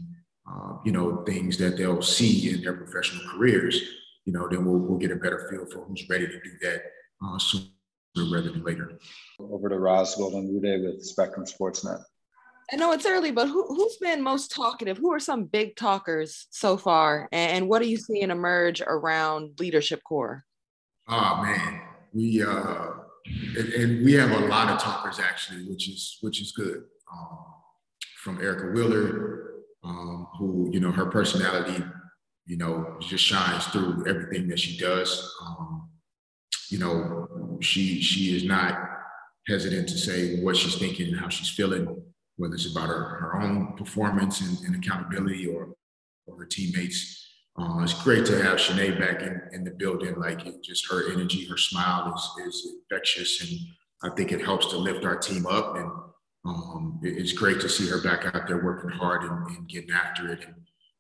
uh, 0.51 0.79
you 0.85 0.91
know 0.91 1.23
things 1.25 1.59
that 1.59 1.77
they'll 1.77 2.03
see 2.03 2.53
in 2.53 2.63
their 2.63 2.73
professional 2.73 3.23
careers, 3.31 3.81
you 4.25 4.33
know, 4.33 4.49
then 4.49 4.65
we'll, 4.65 4.79
we'll 4.79 4.99
get 4.99 5.11
a 5.11 5.17
better 5.17 5.47
feel 5.51 5.67
for 5.67 5.85
who's 5.85 6.09
ready 6.09 6.27
to 6.27 6.33
do 6.33 6.51
that 6.63 6.83
uh, 7.25 7.39
sooner 7.39 7.67
rather 8.17 8.51
than 8.51 8.65
later. 8.65 8.99
Over 9.39 9.69
to 9.69 9.79
Roz 9.79 10.17
Golden-Rude 10.17 10.83
with 10.83 11.05
Spectrum 11.05 11.45
Sportsnet. 11.45 12.03
I 12.73 12.77
know 12.77 12.93
it's 12.93 13.07
early, 13.07 13.33
but 13.33 13.49
who, 13.49 13.67
who's 13.67 13.97
been 13.99 14.23
most 14.23 14.51
talkative? 14.51 14.97
Who 14.97 15.13
are 15.13 15.21
some 15.21 15.45
big 15.45 15.77
talkers 15.77 16.47
so 16.51 16.79
far? 16.79 17.29
And 17.33 17.69
what 17.69 17.83
are 17.83 17.87
you 17.87 17.99
seeing 17.99 18.31
emerge 18.31 18.81
around 18.81 19.61
leadership 19.61 20.03
core? 20.05 20.45
Oh 21.07 21.43
man, 21.43 21.83
we 22.15 22.43
uh 22.43 22.93
and, 23.27 23.69
and, 23.73 24.05
we 24.05 24.13
have 24.15 24.31
a 24.31 24.47
lot 24.47 24.71
of 24.71 24.81
talkers 24.81 25.19
actually, 25.19 25.69
which 25.69 25.89
is 25.89 26.19
which 26.21 26.41
is 26.41 26.53
good. 26.53 26.85
Um, 27.13 27.39
from 28.23 28.41
Erica 28.41 28.71
Wheeler, 28.73 29.53
um, 29.85 30.29
who 30.39 30.71
you 30.73 30.81
know 30.81 30.91
her 30.91 31.07
personality, 31.07 31.85
you 32.47 32.57
know, 32.57 32.97
just 33.01 33.25
shines 33.25 33.67
through 33.67 34.05
everything 34.09 34.49
that 34.49 34.59
she 34.59 34.79
does. 34.79 35.33
Um, 35.47 35.91
you 36.71 36.79
know, 36.79 37.59
she 37.61 38.01
she 38.01 38.37
is 38.37 38.45
not 38.45 38.93
hesitant 39.49 39.89
to 39.89 39.99
say 39.99 40.41
what 40.41 40.57
she's 40.57 40.77
thinking 40.77 41.09
and 41.09 41.19
how 41.19 41.29
she's 41.29 41.49
feeling, 41.49 42.03
whether 42.37 42.55
it's 42.55 42.71
about 42.71 42.89
her, 42.89 43.03
her 43.03 43.41
own 43.41 43.75
performance 43.77 44.41
and, 44.41 44.59
and 44.67 44.77
accountability 44.77 45.47
or, 45.47 45.75
or 46.27 46.39
her 46.39 46.47
teammates. 46.47 47.22
Uh, 47.59 47.83
it's 47.83 48.03
great 48.03 48.25
to 48.25 48.43
have 48.43 48.59
Chiney 48.59 48.99
back 48.99 49.21
in, 49.21 49.41
in 49.53 49.65
the 49.65 49.71
building. 49.71 50.15
Like 50.19 50.47
it, 50.47 50.63
just 50.63 50.91
her 50.91 51.13
energy, 51.13 51.47
her 51.47 51.59
smile 51.59 52.15
is, 52.15 52.47
is 52.47 52.73
infectious, 52.75 53.43
and 53.43 54.11
I 54.11 54.15
think 54.17 54.33
it 54.33 54.41
helps 54.41 54.67
to 54.71 54.79
lift 54.79 55.05
our 55.05 55.19
team 55.19 55.47
up. 55.47 55.77
And 55.77 55.91
um, 56.47 57.01
it, 57.03 57.19
it's 57.19 57.33
great 57.33 57.61
to 57.61 57.69
see 57.69 57.89
her 57.89 58.03
back 58.03 58.35
out 58.35 58.47
there 58.47 58.65
working 58.65 58.91
hard 58.91 59.23
and, 59.25 59.47
and 59.49 59.69
getting 59.69 59.91
after 59.91 60.33
it. 60.33 60.45
And 60.47 60.55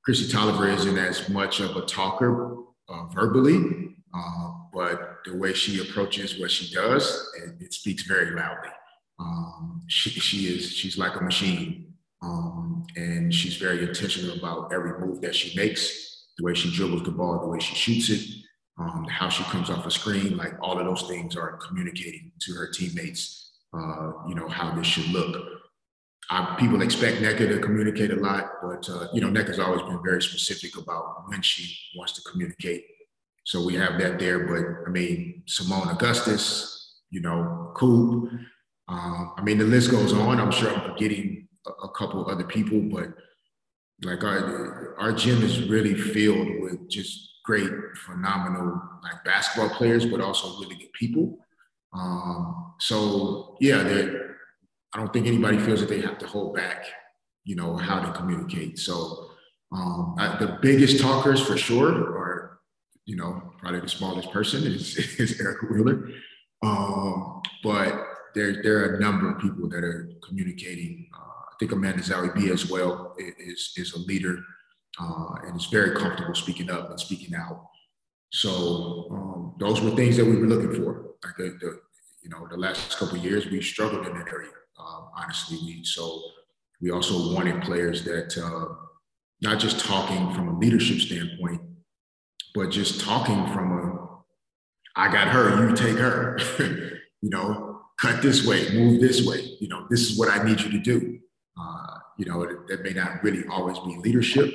Kristi 0.07 0.31
Toliver 0.31 0.75
isn't 0.77 0.99
as 0.99 1.29
much 1.31 1.61
of 1.61 1.77
a 1.77 1.87
talker 1.87 2.57
uh, 2.89 3.07
verbally, 3.15 3.97
uh, 4.15 4.51
but 4.75 5.21
the 5.25 5.37
way 5.37 5.55
she 5.55 5.81
approaches 5.81 6.39
what 6.39 6.51
she 6.51 6.75
does, 6.75 7.31
it, 7.43 7.55
it 7.61 7.73
speaks 7.73 8.03
very 8.03 8.33
loudly. 8.33 8.71
Um, 9.19 9.83
she, 9.87 10.11
she 10.11 10.55
is 10.55 10.71
she's 10.71 10.99
like 10.99 11.19
a 11.19 11.23
machine, 11.23 11.95
um, 12.23 12.85
and 12.97 13.33
she's 13.33 13.57
very 13.57 13.89
intentional 13.89 14.37
about 14.37 14.73
every 14.73 14.99
move 14.99 15.23
that 15.23 15.35
she 15.35 15.57
makes 15.57 16.12
the 16.39 16.45
way 16.45 16.55
she 16.55 16.75
dribbles 16.75 17.03
the 17.03 17.11
ball, 17.11 17.41
the 17.41 17.49
way 17.49 17.59
she 17.61 17.75
shoots 17.75 18.09
it, 18.11 18.43
um, 18.79 19.05
how 19.05 19.29
she 19.29 19.45
comes 19.45 19.71
off 19.71 19.87
a 19.87 19.91
screen, 19.91 20.37
like 20.37 20.55
all 20.61 20.79
of 20.79 20.87
those 20.87 21.03
things 21.03 21.37
are 21.37 21.59
communicating 21.59 22.33
to 22.41 22.55
her 22.55 22.71
teammates, 22.73 23.53
uh, 23.75 24.13
you 24.29 24.35
know, 24.35 24.49
how 24.49 24.75
this 24.75 24.87
should 24.87 25.09
look. 25.09 25.45
I, 26.31 26.57
people 26.59 26.81
expect 26.83 27.19
Nneka 27.19 27.49
to 27.49 27.59
communicate 27.59 28.11
a 28.11 28.17
lot, 28.17 28.53
but 28.63 28.89
uh, 28.89 29.09
you 29.13 29.21
know, 29.21 29.29
Nneka's 29.29 29.59
always 29.59 29.83
been 29.83 30.03
very 30.03 30.23
specific 30.23 30.79
about 30.79 31.25
when 31.29 31.43
she 31.43 31.77
wants 31.97 32.13
to 32.15 32.23
communicate. 32.31 32.85
So 33.45 33.65
we 33.65 33.75
have 33.75 33.99
that 33.99 34.19
there. 34.19 34.47
But 34.47 34.89
I 34.89 34.91
mean, 34.91 35.43
Seimone 35.47 35.93
Augustus, 35.93 37.01
you 37.11 37.21
know, 37.21 37.73
Coop. 37.75 38.31
Um, 38.89 39.35
I 39.37 39.43
mean, 39.43 39.59
the 39.59 39.65
list 39.65 39.91
goes 39.91 40.13
on. 40.13 40.41
I'm 40.41 40.51
sure 40.51 40.73
I'm 40.73 40.91
forgetting 40.93 41.49
a, 41.67 41.71
a 41.87 41.89
couple 41.91 42.29
other 42.31 42.45
people, 42.45 42.81
but 42.81 43.09
like 44.05 44.25
our 44.25 44.95
our 44.99 45.13
gym 45.13 45.43
is 45.43 45.69
really 45.69 45.95
filled 45.95 46.61
with 46.61 46.89
just 46.89 47.33
great, 47.45 47.71
phenomenal 48.07 48.81
like 49.03 49.25
basketball 49.25 49.71
players, 49.71 50.07
but 50.07 50.21
also 50.21 50.61
really 50.61 50.77
good 50.77 50.93
people. 50.93 51.39
Um, 51.93 52.75
so 52.81 53.57
yeah, 53.61 53.81
I 54.95 54.99
don't 54.99 55.13
think 55.13 55.27
anybody 55.27 55.59
feels 55.59 55.81
that 55.81 55.89
they 55.89 56.01
have 56.01 56.19
to 56.19 56.27
hold 56.27 56.55
back, 56.55 56.87
you 57.45 57.57
know, 57.57 57.77
how 57.77 58.01
to 58.01 58.13
communicate. 58.13 58.79
So 58.79 59.31
um, 59.73 60.15
I, 60.19 60.37
the 60.39 60.59
biggest 60.61 61.01
talkers 61.01 61.41
for 61.41 61.57
sure 61.57 61.93
are, 61.93 62.59
you 63.07 63.17
know, 63.17 63.53
probably 63.59 63.81
the 63.81 63.89
smallest 63.89 64.31
person 64.31 64.63
is, 64.67 64.97
is 65.19 65.41
Eric 65.41 65.63
Wheeler. 65.71 66.09
Um, 66.63 67.43
but 67.65 68.07
there, 68.35 68.63
there 68.63 68.79
are 68.79 68.95
a 68.97 69.01
number 69.01 69.31
of 69.31 69.41
people 69.41 69.69
that 69.69 69.83
are 69.83 70.11
communicating. 70.27 71.09
Uh, 71.15 71.32
think 71.63 71.73
Amanda 71.73 72.03
Zahui 72.03 72.35
B 72.35 72.51
as 72.51 72.69
well 72.69 73.15
is, 73.39 73.73
is 73.77 73.95
a 73.95 74.01
leader 74.01 74.43
uh, 75.01 75.35
and 75.45 75.57
is 75.57 75.67
very 75.67 75.95
comfortable 75.97 76.35
speaking 76.35 76.69
up 76.71 76.91
and 76.91 76.99
speaking 76.99 77.37
out. 77.37 77.69
So 78.31 79.07
um, 79.13 79.55
those 79.61 79.81
were 79.81 79.93
things 79.93 80.17
that 80.17 80.25
we 80.25 80.37
were 80.37 80.49
looking 80.49 80.75
for. 80.75 81.13
Like 81.25 81.37
the, 81.37 81.57
the 81.61 81.81
you 82.25 82.31
know, 82.31 82.49
the 82.51 82.57
last 82.57 82.99
couple 82.99 83.17
years, 83.19 83.47
we 83.47 83.63
struggled 83.63 84.07
in 84.07 84.19
that 84.19 84.29
area. 84.29 84.51
Um, 84.77 85.11
honestly, 85.17 85.59
we 85.65 85.85
so 85.85 86.21
we 86.81 86.91
also 86.91 87.33
wanted 87.33 87.63
players 87.63 88.03
that 88.05 88.37
uh, 88.37 88.75
not 89.41 89.61
just 89.61 89.85
talking 89.85 90.35
from 90.35 90.49
a 90.49 90.59
leadership 90.59 90.99
standpoint, 90.99 91.61
but 92.57 92.71
just 92.71 93.01
talking 93.01 93.47
from 93.53 93.73
a 93.73 95.01
I 95.01 95.13
got 95.13 95.29
her, 95.29 95.69
you 95.69 95.77
take 95.77 95.97
her. 95.97 96.41
you 97.23 97.31
know, 97.31 97.83
cut 98.01 98.21
this 98.21 98.45
way, 98.45 98.69
move 98.75 99.01
this 99.01 99.25
way. 99.25 99.57
You 99.61 99.69
know, 99.69 99.87
this 99.89 100.11
is 100.11 100.19
what 100.19 100.29
I 100.29 100.43
need 100.43 100.61
you 100.61 100.71
to 100.73 100.79
do. 100.81 101.21
Uh, 101.59 101.99
you 102.19 102.25
know, 102.25 102.47
that 102.69 102.83
may 102.83 102.93
not 102.93 103.23
really 103.23 103.45
always 103.49 103.79
be 103.81 103.97
leadership, 103.99 104.55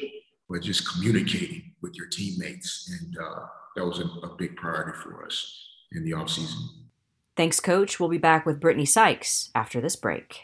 but 0.49 0.61
just 0.61 0.87
communicating 0.91 1.73
with 1.81 1.95
your 1.95 2.07
teammates. 2.07 2.91
And 2.99 3.17
uh, 3.17 3.45
that 3.75 3.85
was 3.85 3.99
a, 3.99 4.05
a, 4.25 4.35
big 4.35 4.55
priority 4.55 4.97
for 4.97 5.23
us 5.25 5.67
in 5.91 6.03
the 6.03 6.11
offseason. 6.11 6.59
Thanks, 7.35 7.59
Coach. 7.59 7.99
We'll 7.99 8.09
be 8.09 8.17
back 8.17 8.45
with 8.45 8.59
Brittany 8.59 8.85
Sykes 8.85 9.51
after 9.53 9.79
this 9.79 9.95
break. 9.95 10.41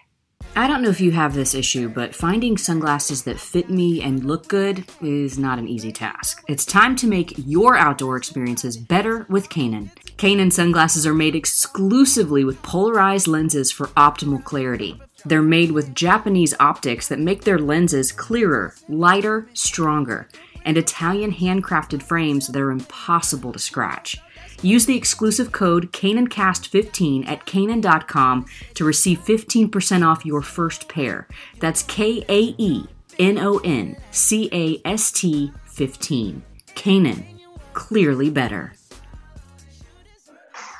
I 0.56 0.68
don't 0.68 0.84
know 0.84 0.90
if 0.90 1.02
you 1.02 1.12
have 1.12 1.34
this 1.34 1.56
issue, 1.56 1.90
but 1.90 2.14
finding 2.14 2.58
sunglasses 2.58 3.24
that 3.24 3.40
fit 3.40 3.72
me 3.72 4.04
and 4.04 4.24
look 4.24 4.48
good 4.48 4.86
is 5.02 5.40
not 5.40 5.58
an 5.58 5.68
easy 5.68 5.92
task. 5.92 6.44
It's 6.48 6.64
time 6.64 6.96
to 6.98 7.08
make 7.08 7.34
your 7.38 7.76
outdoor 7.76 8.18
experiences 8.18 8.78
better 8.78 9.26
with 9.30 9.50
Kaenon. 9.50 9.90
Kaenon 10.18 10.54
sunglasses 10.54 11.08
are 11.08 11.14
made 11.16 11.36
exclusively 11.36 12.44
with 12.44 12.62
polarized 12.62 13.28
lenses 13.28 13.72
for 13.72 13.88
optimal 13.88 14.44
clarity. 14.44 15.02
They're 15.26 15.42
made 15.42 15.72
with 15.72 15.96
Japanese 15.96 16.54
optics 16.60 17.08
that 17.08 17.20
make 17.20 17.44
their 17.44 17.60
lenses 17.60 18.12
clearer, 18.12 18.76
lighter, 18.90 19.48
stronger, 19.54 20.28
and 20.66 20.78
Italian 20.78 21.34
handcrafted 21.34 22.04
frames 22.04 22.48
that 22.48 22.62
are 22.62 22.72
impossible 22.72 23.54
to 23.54 23.60
scratch. 23.60 24.18
Use 24.62 24.86
the 24.86 24.96
exclusive 24.98 25.52
code 25.52 25.92
KaenonCast15 25.92 27.28
at 27.28 27.46
Kaenon.com 27.46 28.46
to 28.76 28.86
receive 28.86 29.20
15% 29.20 30.06
off 30.08 30.26
your 30.26 30.42
first 30.42 30.88
pair. 30.88 31.28
That's 31.60 31.84
K 31.84 32.24
A 32.30 32.56
E 32.58 32.88
N 33.20 33.38
O 33.38 33.60
N 33.64 33.98
C 34.12 34.50
A 34.54 34.82
S 34.88 35.12
T 35.12 35.52
15. 35.66 36.44
Kaenon, 36.76 37.26
clearly 37.74 38.30
better. 38.30 38.74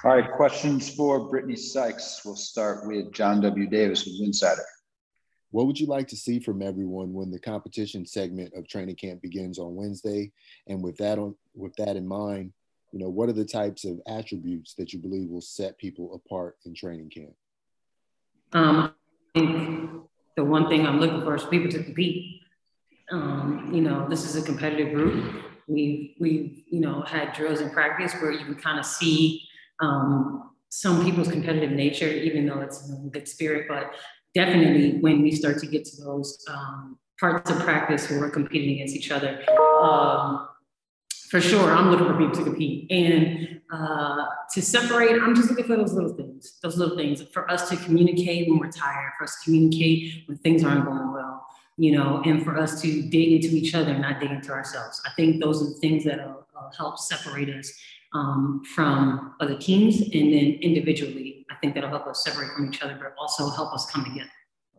All 0.06 0.12
right, 0.12 0.30
questions 0.30 0.94
for 0.94 1.30
Brittany 1.30 1.56
Sykes. 1.56 2.24
We'll 2.26 2.36
start 2.36 2.86
with 2.86 3.14
John 3.14 3.40
W. 3.40 3.70
Davis 3.70 4.06
with 4.06 4.20
Insider. 4.20 4.66
What 5.52 5.66
would 5.66 5.80
you 5.80 5.88
like 5.88 6.10
to 6.10 6.18
see 6.18 6.42
from 6.42 6.62
everyone 6.62 7.14
when 7.14 7.32
the 7.32 7.40
competition 7.40 8.06
segment 8.06 8.54
of 8.54 8.68
training 8.68 8.98
camp 8.98 9.22
begins 9.22 9.60
on 9.60 9.76
Wednesday? 9.76 10.34
And 10.68 10.84
with 10.84 10.98
that 10.98 11.20
on 11.20 11.36
with 11.56 11.74
that 11.78 11.96
in 11.96 12.06
mind, 12.06 12.52
you 12.92 13.00
know, 13.00 13.08
what 13.08 13.30
are 13.30 13.34
the 13.34 13.46
types 13.46 13.86
of 13.86 14.02
attributes 14.06 14.74
that 14.74 14.92
you 14.92 15.00
believe 15.00 15.30
will 15.30 15.40
set 15.40 15.78
people 15.78 16.14
apart 16.14 16.58
in 16.66 16.76
training 16.76 17.10
camp? 17.10 17.34
Um, 18.52 18.94
I 19.36 19.40
think 19.40 20.02
the 20.36 20.44
one 20.44 20.68
thing 20.68 20.86
I'm 20.86 21.00
looking 21.00 21.22
for 21.22 21.34
is 21.34 21.46
people 21.46 21.72
to 21.72 21.82
compete. 21.82 22.42
Um, 23.10 23.72
you 23.74 23.80
know, 23.80 24.10
this 24.10 24.26
is 24.26 24.36
a 24.36 24.46
competitive 24.46 24.94
group. 24.94 25.46
We've 25.70 26.14
we've 26.20 26.62
you 26.68 26.82
know 26.82 27.04
had 27.04 27.32
drills 27.32 27.62
in 27.62 27.70
practice 27.70 28.12
where 28.16 28.34
you 28.34 28.44
can 28.44 28.56
kind 28.56 28.80
of 28.80 28.86
see 28.86 29.48
um, 29.84 30.52
some 30.70 31.04
people's 31.04 31.28
competitive 31.28 31.72
nature, 31.72 32.08
even 32.08 32.46
though 32.46 32.62
it's 32.62 32.90
in 32.90 32.96
a 32.96 33.10
good 33.10 33.28
spirit. 33.28 33.68
But 33.68 33.94
definitely, 34.34 35.00
when 35.00 35.22
we 35.22 35.32
start 35.32 35.60
to 35.60 35.68
get 35.68 35.86
to 35.86 36.02
those 36.02 36.44
um, 36.50 36.98
parts 37.20 37.52
of 37.52 37.60
practice 37.60 38.10
where 38.10 38.20
we're 38.20 38.32
competing 38.32 38.76
against 38.76 38.96
each 38.96 39.12
other, 39.12 39.44
um, 39.82 40.48
for 41.30 41.42
sure, 41.42 41.72
I'm 41.72 41.90
looking 41.90 42.08
for 42.08 42.18
people 42.18 42.36
to 42.36 42.44
compete. 42.44 42.92
And 42.92 43.62
uh, 43.72 44.26
to 44.54 44.62
separate, 44.62 45.22
I'm 45.22 45.36
just 45.36 45.50
looking 45.50 45.66
for 45.66 45.76
those 45.76 45.94
little 45.94 46.14
things, 46.14 46.60
those 46.62 46.78
little 46.78 46.96
things 46.96 47.24
for 47.34 47.50
us 47.50 47.70
to 47.70 47.76
communicate 47.76 48.48
when 48.48 48.60
we're 48.60 48.72
tired, 48.72 49.12
for 49.18 49.24
us 49.24 49.38
to 49.40 49.46
communicate 49.46 50.28
when 50.28 50.38
things 50.38 50.64
aren't 50.64 50.86
going 50.86 51.12
well, 51.12 51.46
you 51.78 51.92
know, 51.92 52.22
and 52.26 52.44
for 52.44 52.58
us 52.58 52.82
to 52.84 53.02
dig 53.10 53.34
into 53.34 53.56
each 53.56 53.74
other, 53.74 53.98
not 53.98 54.20
dig 54.20 54.30
into 54.30 54.52
ourselves. 54.52 55.02
I 55.08 55.12
think 55.16 55.42
those 55.42 55.62
are 55.62 55.70
the 55.74 55.80
things 55.80 56.04
that 56.06 56.20
will, 56.20 56.46
will 56.54 56.72
help 56.78 57.00
separate 57.00 57.50
us 57.50 57.72
um, 58.14 58.62
from 58.76 59.36
other 59.40 59.58
teams 59.58 60.02
and 60.02 60.34
then 60.34 60.60
individually. 60.62 61.46
I 61.50 61.56
think 61.56 61.74
that'll 61.74 61.90
help 61.90 62.08
us 62.08 62.24
separate 62.24 62.52
from 62.54 62.70
each 62.70 62.82
other, 62.82 62.98
but 63.02 63.14
also 63.20 63.50
help 63.50 63.74
us 63.74 63.90
come 63.90 64.04
together. 64.04 64.30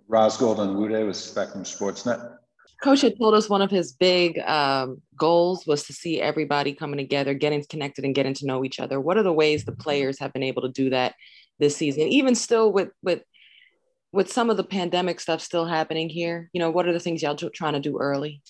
Ros 0.09 0.37
Goldenwude 0.37 1.07
with 1.07 1.17
Spectrum 1.17 1.65
Sportsnet. 1.65 2.37
Coach 2.83 3.01
had 3.01 3.19
told 3.19 3.35
us 3.35 3.49
one 3.49 3.63
of 3.63 3.71
his 3.71 3.93
big 3.93 4.39
um, 4.41 5.01
goals 5.17 5.67
was 5.67 5.85
to 5.85 5.93
see 5.93 6.21
everybody 6.21 6.75
coming 6.75 6.99
together, 6.99 7.33
getting 7.33 7.65
connected, 7.69 8.05
and 8.05 8.15
getting 8.15 8.35
to 8.35 8.47
know 8.47 8.65
each 8.65 8.79
other. 8.79 9.01
What 9.01 9.17
are 9.17 9.23
the 9.23 9.33
ways 9.33 9.65
the 9.65 9.73
players 9.73 10.19
have 10.19 10.33
been 10.33 10.43
able 10.43 10.63
to 10.63 10.69
do 10.69 10.91
that 10.91 11.15
this 11.59 11.77
season? 11.77 12.03
Even 12.03 12.35
still, 12.35 12.73
with 12.73 12.91
with 13.03 13.23
with 14.13 14.31
some 14.31 14.51
of 14.51 14.57
the 14.57 14.65
pandemic 14.65 15.19
stuff 15.19 15.41
still 15.41 15.65
happening 15.65 16.11
here, 16.11 16.51
you 16.53 16.61
know, 16.61 16.71
what 16.71 16.87
are 16.87 16.93
the 16.93 17.01
things 17.01 17.23
y'all 17.23 17.35
trying 17.37 17.73
to 17.73 17.81
do 17.81 17.99
early? 17.99 18.43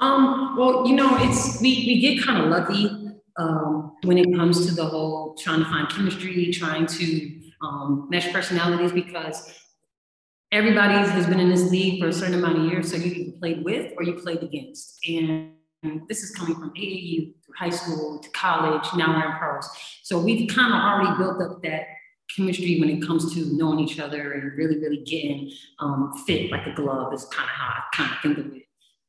Um, 0.00 0.56
well, 0.56 0.86
you 0.86 0.96
know, 0.96 1.10
it's 1.20 1.60
we 1.60 1.84
we 1.86 2.00
get 2.00 2.24
kind 2.24 2.42
of 2.42 2.48
lucky 2.48 3.03
um, 3.38 3.96
when 4.02 4.18
it 4.18 4.34
comes 4.34 4.66
to 4.66 4.74
the 4.74 4.84
whole 4.84 5.34
trying 5.34 5.60
to 5.60 5.64
find 5.66 5.88
chemistry, 5.88 6.50
trying 6.52 6.86
to 6.86 7.40
um, 7.62 8.08
mesh 8.10 8.32
personalities 8.32 8.92
because 8.92 9.52
everybody 10.52 10.94
has 10.94 11.26
been 11.26 11.40
in 11.40 11.48
this 11.48 11.70
league 11.70 12.00
for 12.00 12.08
a 12.08 12.12
certain 12.12 12.34
amount 12.34 12.58
of 12.58 12.64
years, 12.64 12.90
so 12.90 12.96
you 12.96 13.12
either 13.12 13.38
played 13.38 13.64
with 13.64 13.92
or 13.96 14.04
you 14.04 14.14
played 14.14 14.42
against. 14.42 14.98
And 15.08 15.52
this 16.08 16.22
is 16.22 16.30
coming 16.30 16.54
from 16.54 16.70
AAU 16.70 17.34
through 17.44 17.54
high 17.58 17.70
school 17.70 18.20
to 18.20 18.30
college, 18.30 18.86
now 18.96 19.16
we're 19.16 19.30
in 19.30 19.38
pros. 19.38 19.68
So 20.02 20.18
we've 20.18 20.48
kind 20.48 20.72
of 20.72 20.80
already 20.80 21.18
built 21.18 21.42
up 21.42 21.62
that 21.62 21.86
chemistry 22.34 22.80
when 22.80 22.88
it 22.88 23.06
comes 23.06 23.34
to 23.34 23.56
knowing 23.56 23.80
each 23.80 23.98
other 23.98 24.32
and 24.32 24.56
really, 24.56 24.78
really 24.78 25.02
getting 25.04 25.50
um, 25.78 26.12
fit 26.26 26.50
like 26.50 26.66
a 26.66 26.74
glove 26.74 27.12
is 27.12 27.24
kind 27.26 27.44
of 27.44 27.50
how 27.50 27.68
I 27.68 27.82
kind 27.92 28.10
of 28.12 28.20
think 28.22 28.38
of 28.38 28.56
it. 28.56 28.62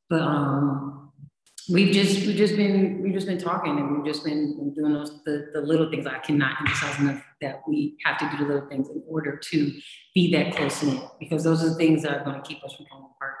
But 0.08 0.22
um, 0.22 1.05
we've 1.68 1.92
just 1.92 2.26
we've 2.26 2.36
just 2.36 2.56
been 2.56 3.02
we've 3.02 3.12
just 3.12 3.26
been 3.26 3.38
talking 3.38 3.78
and 3.78 3.96
we've 3.96 4.06
just 4.06 4.24
been 4.24 4.72
doing 4.74 4.92
those 4.92 5.22
the, 5.24 5.50
the 5.52 5.60
little 5.60 5.90
things 5.90 6.06
I 6.06 6.18
cannot 6.18 6.60
emphasize 6.60 6.98
enough 7.00 7.22
that 7.40 7.62
we 7.66 7.96
have 8.04 8.18
to 8.18 8.30
do 8.30 8.44
the 8.44 8.54
little 8.54 8.68
things 8.68 8.88
in 8.88 9.02
order 9.08 9.36
to 9.36 9.72
be 10.14 10.30
that 10.32 10.54
close 10.54 10.82
knit 10.82 11.02
because 11.18 11.44
those 11.44 11.62
are 11.64 11.70
the 11.70 11.74
things 11.74 12.02
that 12.02 12.12
are 12.12 12.24
going 12.24 12.40
to 12.40 12.46
keep 12.46 12.62
us 12.64 12.74
from 12.74 12.86
falling 12.86 13.06
apart. 13.16 13.34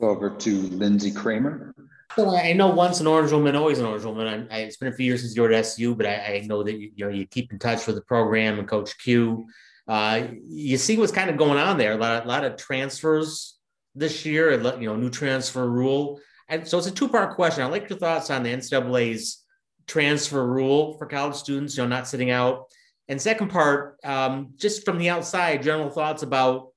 Over 0.00 0.30
to 0.30 0.62
Lindsay 0.68 1.10
Kramer. 1.10 1.74
Well, 2.16 2.34
I 2.34 2.54
know 2.54 2.68
once 2.68 3.00
an 3.00 3.06
Orange 3.06 3.30
Woman, 3.30 3.54
always 3.54 3.78
an 3.78 3.86
Orange 3.86 4.04
Woman. 4.04 4.48
I, 4.50 4.56
I, 4.56 4.60
it's 4.60 4.76
been 4.76 4.88
a 4.88 4.96
few 4.96 5.06
years 5.06 5.20
since 5.20 5.36
you 5.36 5.42
were 5.42 5.52
at 5.52 5.64
SU, 5.66 5.94
but 5.94 6.06
I, 6.06 6.40
I 6.42 6.46
know 6.46 6.62
that 6.62 6.72
you, 6.72 6.90
you, 6.94 7.04
know 7.04 7.10
you 7.10 7.26
keep 7.26 7.52
in 7.52 7.58
touch 7.58 7.86
with 7.86 7.96
the 7.96 8.02
program 8.02 8.58
and 8.58 8.66
Coach 8.66 8.98
Q. 8.98 9.46
Uh, 9.86 10.28
you 10.48 10.76
see 10.76 10.96
what's 10.96 11.12
kind 11.12 11.30
of 11.30 11.36
going 11.36 11.58
on 11.58 11.78
there. 11.78 11.92
A 11.92 11.96
lot, 11.96 12.24
a 12.24 12.28
lot 12.28 12.44
of 12.44 12.56
transfers 12.56 13.58
this 13.94 14.24
year. 14.24 14.52
You 14.52 14.86
know, 14.86 14.96
new 14.96 15.10
transfer 15.10 15.68
rule. 15.68 16.20
And 16.50 16.66
so 16.66 16.78
it's 16.78 16.88
a 16.88 16.90
two 16.90 17.08
part 17.08 17.36
question. 17.36 17.62
I'd 17.62 17.70
like 17.70 17.88
your 17.88 17.98
thoughts 17.98 18.28
on 18.28 18.42
the 18.42 18.50
NCAA's 18.50 19.44
transfer 19.86 20.44
rule 20.44 20.98
for 20.98 21.06
college 21.06 21.36
students, 21.36 21.76
you 21.76 21.84
know, 21.84 21.88
not 21.88 22.08
sitting 22.08 22.30
out. 22.30 22.66
And 23.08 23.20
second 23.20 23.48
part, 23.48 23.96
um, 24.04 24.52
just 24.56 24.84
from 24.84 24.98
the 24.98 25.08
outside, 25.08 25.62
general 25.62 25.90
thoughts 25.90 26.22
about 26.22 26.68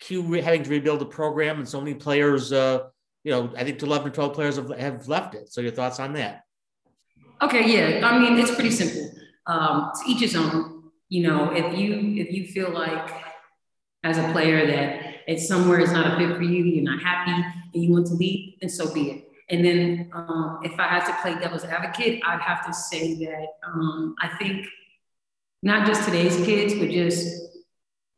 Q 0.00 0.32
having 0.34 0.62
to 0.62 0.70
rebuild 0.70 1.00
the 1.00 1.06
program 1.06 1.58
and 1.58 1.68
so 1.68 1.80
many 1.80 1.94
players, 1.94 2.52
uh, 2.52 2.84
you 3.24 3.32
know, 3.32 3.52
I 3.56 3.64
think 3.64 3.82
11 3.82 4.08
or 4.08 4.10
12 4.10 4.34
players 4.34 4.56
have, 4.56 4.70
have 4.78 5.08
left 5.08 5.34
it. 5.34 5.52
So 5.52 5.60
your 5.60 5.72
thoughts 5.72 5.98
on 5.98 6.12
that? 6.12 6.42
Okay, 7.42 7.70
yeah. 7.70 8.06
I 8.06 8.18
mean, 8.18 8.38
it's 8.38 8.54
pretty 8.54 8.70
simple. 8.70 9.12
Um, 9.46 9.90
to 9.94 10.10
each 10.10 10.20
his 10.20 10.36
own. 10.36 10.74
You 11.08 11.28
know, 11.28 11.52
if 11.52 11.78
you 11.78 12.20
if 12.20 12.32
you 12.32 12.46
feel 12.46 12.70
like 12.70 13.08
as 14.02 14.18
a 14.18 14.32
player 14.32 14.66
that 14.66 15.15
it's 15.26 15.46
somewhere 15.48 15.80
it's 15.80 15.92
not 15.92 16.12
a 16.12 16.16
fit 16.16 16.36
for 16.36 16.42
you, 16.42 16.64
you're 16.64 16.84
not 16.84 17.02
happy, 17.02 17.32
and 17.74 17.84
you 17.84 17.92
want 17.92 18.06
to 18.06 18.14
leave, 18.14 18.54
then 18.60 18.70
so 18.70 18.92
be 18.92 19.10
it. 19.10 19.28
And 19.48 19.64
then 19.64 20.10
um, 20.12 20.60
if 20.64 20.78
I 20.78 20.88
had 20.88 21.04
to 21.06 21.16
play 21.22 21.38
devil's 21.38 21.64
advocate, 21.64 22.22
I'd 22.26 22.40
have 22.40 22.66
to 22.66 22.72
say 22.72 23.14
that 23.24 23.46
um, 23.66 24.14
I 24.20 24.28
think 24.36 24.66
not 25.62 25.86
just 25.86 26.04
today's 26.04 26.36
kids, 26.44 26.74
but 26.74 26.90
just 26.90 27.26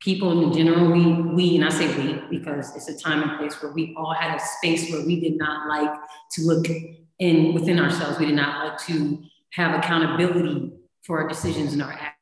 people 0.01 0.42
in 0.42 0.53
general, 0.53 0.90
we, 0.90 1.12
we, 1.35 1.57
and 1.57 1.64
I 1.64 1.68
say 1.71 1.94
we, 1.97 2.38
because 2.38 2.75
it's 2.77 2.88
a 2.88 2.99
time 2.99 3.23
and 3.23 3.38
place 3.38 3.61
where 3.62 3.73
we 3.73 3.94
all 3.97 4.14
had 4.14 4.37
a 4.37 4.40
space 4.40 4.90
where 4.90 5.05
we 5.05 5.21
did 5.21 5.37
not 5.37 5.68
like 5.68 5.99
to 6.33 6.42
look 6.42 6.66
in 7.18 7.55
within 7.55 7.79
ourselves. 7.79 8.18
We 8.18 8.27
did 8.27 8.37
not 8.37 8.66
like 8.66 8.79
to 8.87 9.23
have 9.53 9.79
accountability 9.79 10.73
for 11.03 11.23
our 11.23 11.29
decisions 11.29 11.73
and 11.73 11.83
our 11.83 11.92
actions. 11.92 12.18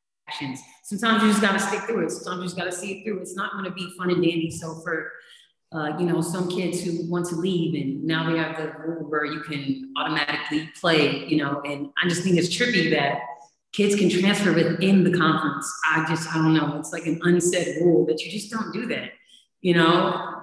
Sometimes 0.83 1.23
you 1.23 1.29
just 1.31 1.41
got 1.41 1.53
to 1.53 1.59
stick 1.59 1.81
through 1.83 2.07
it. 2.07 2.11
Sometimes 2.11 2.39
you 2.39 2.45
just 2.45 2.57
got 2.57 2.65
to 2.65 2.73
see 2.73 2.93
it 2.93 3.05
through. 3.05 3.21
It's 3.21 3.37
not 3.37 3.53
going 3.53 3.65
to 3.65 3.71
be 3.71 3.93
fun 3.97 4.11
and 4.11 4.23
dandy. 4.23 4.51
So 4.51 4.81
for 4.85 5.13
uh, 5.73 5.97
you 5.99 6.07
know, 6.07 6.21
some 6.21 6.49
kids 6.49 6.81
who 6.81 7.11
want 7.11 7.27
to 7.27 7.35
leave, 7.35 7.75
and 7.75 8.05
now 8.05 8.31
we 8.31 8.39
have 8.39 8.57
the 8.57 8.73
rule 8.79 9.11
where 9.11 9.25
you 9.25 9.41
can 9.41 9.93
automatically 9.99 10.71
play. 10.81 11.27
You 11.27 11.39
know, 11.39 11.61
and 11.63 11.91
I 12.03 12.09
just 12.09 12.23
think 12.23 12.37
it's 12.37 12.49
trippy 12.49 12.91
that 12.93 13.21
kids 13.73 13.97
can 13.97 14.09
transfer 14.09 14.53
within 14.53 15.05
the 15.05 15.17
conference. 15.17 15.71
I 15.91 16.07
just 16.09 16.33
I 16.33 16.35
don't 16.35 16.55
know. 16.55 16.79
It's 16.79 16.93
like 16.93 17.07
an 17.07 17.21
unsaid 17.23 17.83
rule 17.83 18.07
that 18.07 18.23
you 18.23 18.31
just 18.31 18.51
don't 18.51 18.73
do 18.73 18.87
that. 18.87 19.11
You 19.61 19.75
know, 19.75 20.41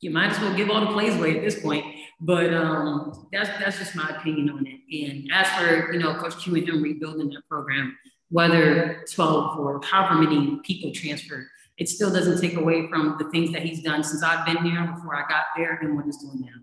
you 0.00 0.10
might 0.10 0.30
as 0.30 0.40
well 0.40 0.56
give 0.56 0.70
all 0.70 0.80
the 0.80 0.92
plays 0.92 1.14
away 1.14 1.36
at 1.36 1.42
this 1.42 1.60
point. 1.60 1.84
But 2.20 2.54
um, 2.54 3.28
that's 3.32 3.50
that's 3.58 3.78
just 3.78 3.94
my 3.94 4.08
opinion 4.16 4.48
on 4.48 4.66
it. 4.66 5.06
And 5.06 5.30
as 5.32 5.46
for 5.50 5.92
you 5.92 5.98
know, 5.98 6.14
Coach 6.14 6.38
Q 6.38 6.56
and 6.56 6.68
him 6.68 6.82
rebuilding 6.82 7.28
that 7.30 7.42
program, 7.50 7.96
whether 8.30 9.04
12 9.12 9.58
or 9.58 9.80
however 9.82 10.20
many 10.20 10.58
people 10.64 10.92
transferred, 10.92 11.46
it 11.76 11.88
still 11.88 12.12
doesn't 12.12 12.40
take 12.40 12.56
away 12.56 12.88
from 12.88 13.16
the 13.18 13.28
things 13.30 13.52
that 13.52 13.62
he's 13.62 13.82
done 13.82 14.04
since 14.04 14.22
I've 14.22 14.46
been 14.46 14.64
here 14.64 14.86
before 14.94 15.16
I 15.16 15.26
got 15.28 15.46
there 15.56 15.78
and 15.82 15.96
what 15.96 16.04
he's 16.04 16.18
doing 16.18 16.40
now. 16.40 16.60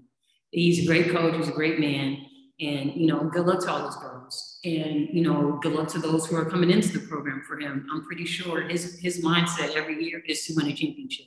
He's 0.52 0.84
a 0.84 0.86
great 0.86 1.12
coach, 1.12 1.36
he's 1.36 1.50
a 1.50 1.54
great 1.54 1.80
man. 1.80 2.26
And 2.60 2.93
you 2.95 3.08
know, 3.08 3.24
good 3.24 3.45
luck 3.45 3.62
to 3.62 3.71
all 3.71 3.80
those 3.80 3.95
girls. 3.97 4.60
And 4.63 5.10
you 5.12 5.21
know, 5.21 5.60
good 5.62 5.74
luck 5.74 5.88
to 5.89 6.00
those 6.00 6.28
who 6.28 6.36
are 6.36 6.45
coming 6.45 6.69
into 6.69 6.97
the 6.97 7.08
program 7.08 7.41
for 7.47 7.60
him. 7.60 7.88
I'm 7.91 8.06
pretty 8.06 8.26
sure 8.26 8.62
his 8.62 9.00
his 9.00 9.24
mindset 9.24 9.76
every 9.76 10.04
year 10.04 10.21
is 10.28 10.45
to 10.45 10.54
win 10.56 10.67
a 10.67 10.74
championship. 10.74 11.26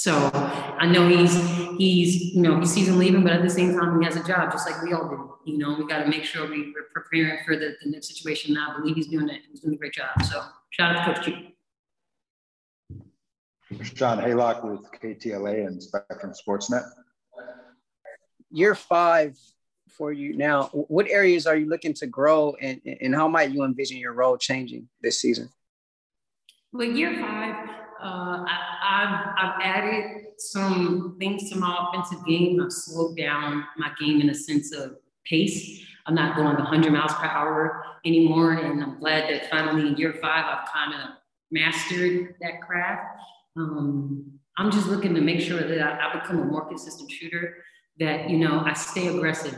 So 0.00 0.30
I 0.32 0.86
know 0.86 1.06
he's 1.08 1.36
he's 1.76 2.34
you 2.34 2.40
know 2.40 2.58
he 2.58 2.64
sees 2.64 2.88
him 2.88 2.96
leaving, 2.98 3.22
but 3.22 3.34
at 3.34 3.42
the 3.42 3.50
same 3.50 3.78
time 3.78 4.00
he 4.00 4.06
has 4.06 4.16
a 4.16 4.24
job 4.24 4.50
just 4.50 4.66
like 4.66 4.80
we 4.82 4.94
all 4.94 5.06
do. 5.10 5.34
You 5.44 5.58
know 5.58 5.76
we 5.78 5.86
got 5.86 5.98
to 6.02 6.08
make 6.08 6.24
sure 6.24 6.48
we, 6.48 6.70
are 6.70 6.88
preparing 6.94 7.44
for 7.44 7.54
the, 7.54 7.76
the 7.84 7.90
next 7.90 8.08
situation. 8.08 8.56
And 8.56 8.64
I 8.64 8.78
believe 8.78 8.96
he's 8.96 9.08
doing 9.08 9.28
it. 9.28 9.42
He's 9.50 9.60
doing 9.60 9.74
a 9.74 9.76
great 9.76 9.92
job. 9.92 10.08
So 10.24 10.42
shout 10.70 10.96
out 10.96 11.04
to 11.04 11.12
Coach 11.12 11.24
Q. 11.26 11.34
Sean 13.94 14.16
Haylock 14.16 14.64
with 14.64 14.90
KTLA 15.02 15.66
and 15.66 15.82
Spectrum 15.82 16.32
Sportsnet. 16.32 16.88
Year 18.50 18.74
five 18.74 19.36
for 19.90 20.14
you 20.14 20.34
now. 20.34 20.70
What 20.72 21.08
areas 21.08 21.46
are 21.46 21.58
you 21.58 21.68
looking 21.68 21.92
to 21.92 22.06
grow, 22.06 22.56
and 22.58 22.80
and 23.02 23.14
how 23.14 23.28
might 23.28 23.50
you 23.50 23.64
envision 23.64 23.98
your 23.98 24.14
role 24.14 24.38
changing 24.38 24.88
this 25.02 25.20
season? 25.20 25.50
Well, 26.72 26.88
year 26.88 27.20
five 27.20 27.69
uh, 28.02 28.44
I, 28.46 28.78
have 28.82 29.34
I've 29.36 29.60
added 29.62 30.26
some 30.38 31.16
things 31.18 31.50
to 31.50 31.58
my 31.58 31.88
offensive 31.88 32.24
game. 32.26 32.60
I've 32.60 32.72
slowed 32.72 33.16
down 33.16 33.64
my 33.76 33.90
game 34.00 34.20
in 34.20 34.30
a 34.30 34.34
sense 34.34 34.72
of 34.72 34.96
pace. 35.26 35.84
I'm 36.06 36.14
not 36.14 36.36
going 36.36 36.56
100 36.56 36.92
miles 36.92 37.12
per 37.14 37.26
hour 37.26 37.84
anymore. 38.04 38.54
And 38.54 38.82
I'm 38.82 38.98
glad 38.98 39.30
that 39.30 39.50
finally 39.50 39.88
in 39.88 39.96
year 39.96 40.14
five, 40.14 40.44
I've 40.46 40.68
kind 40.72 40.94
of 40.94 41.10
mastered 41.50 42.34
that 42.40 42.62
craft. 42.62 43.20
Um, 43.56 44.32
I'm 44.56 44.70
just 44.70 44.86
looking 44.86 45.14
to 45.14 45.20
make 45.20 45.40
sure 45.40 45.60
that 45.60 45.80
I, 45.80 46.08
I 46.08 46.20
become 46.20 46.40
a 46.40 46.44
more 46.44 46.66
consistent 46.66 47.10
shooter, 47.10 47.56
that, 47.98 48.30
you 48.30 48.38
know, 48.38 48.62
I 48.64 48.72
stay 48.72 49.08
aggressive. 49.08 49.56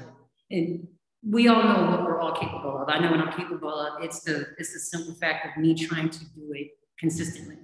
And 0.50 0.87
we 1.24 1.48
all 1.48 1.62
know 1.62 1.90
what 1.90 2.05
we're 2.05 2.20
all 2.20 2.35
capable 2.35 2.83
of. 2.83 2.88
I 2.88 2.98
know 2.98 3.11
what 3.11 3.20
I'm 3.20 3.33
capable 3.33 3.72
of. 3.72 4.02
It's 4.02 4.20
the, 4.20 4.48
it's 4.59 4.72
the 4.72 4.81
simple 4.81 5.14
fact 5.14 5.46
of 5.46 5.62
me 5.62 5.74
trying 5.74 6.11
to 6.11 6.18
do 6.35 6.52
it 6.55 6.68
consistently. 6.98 7.57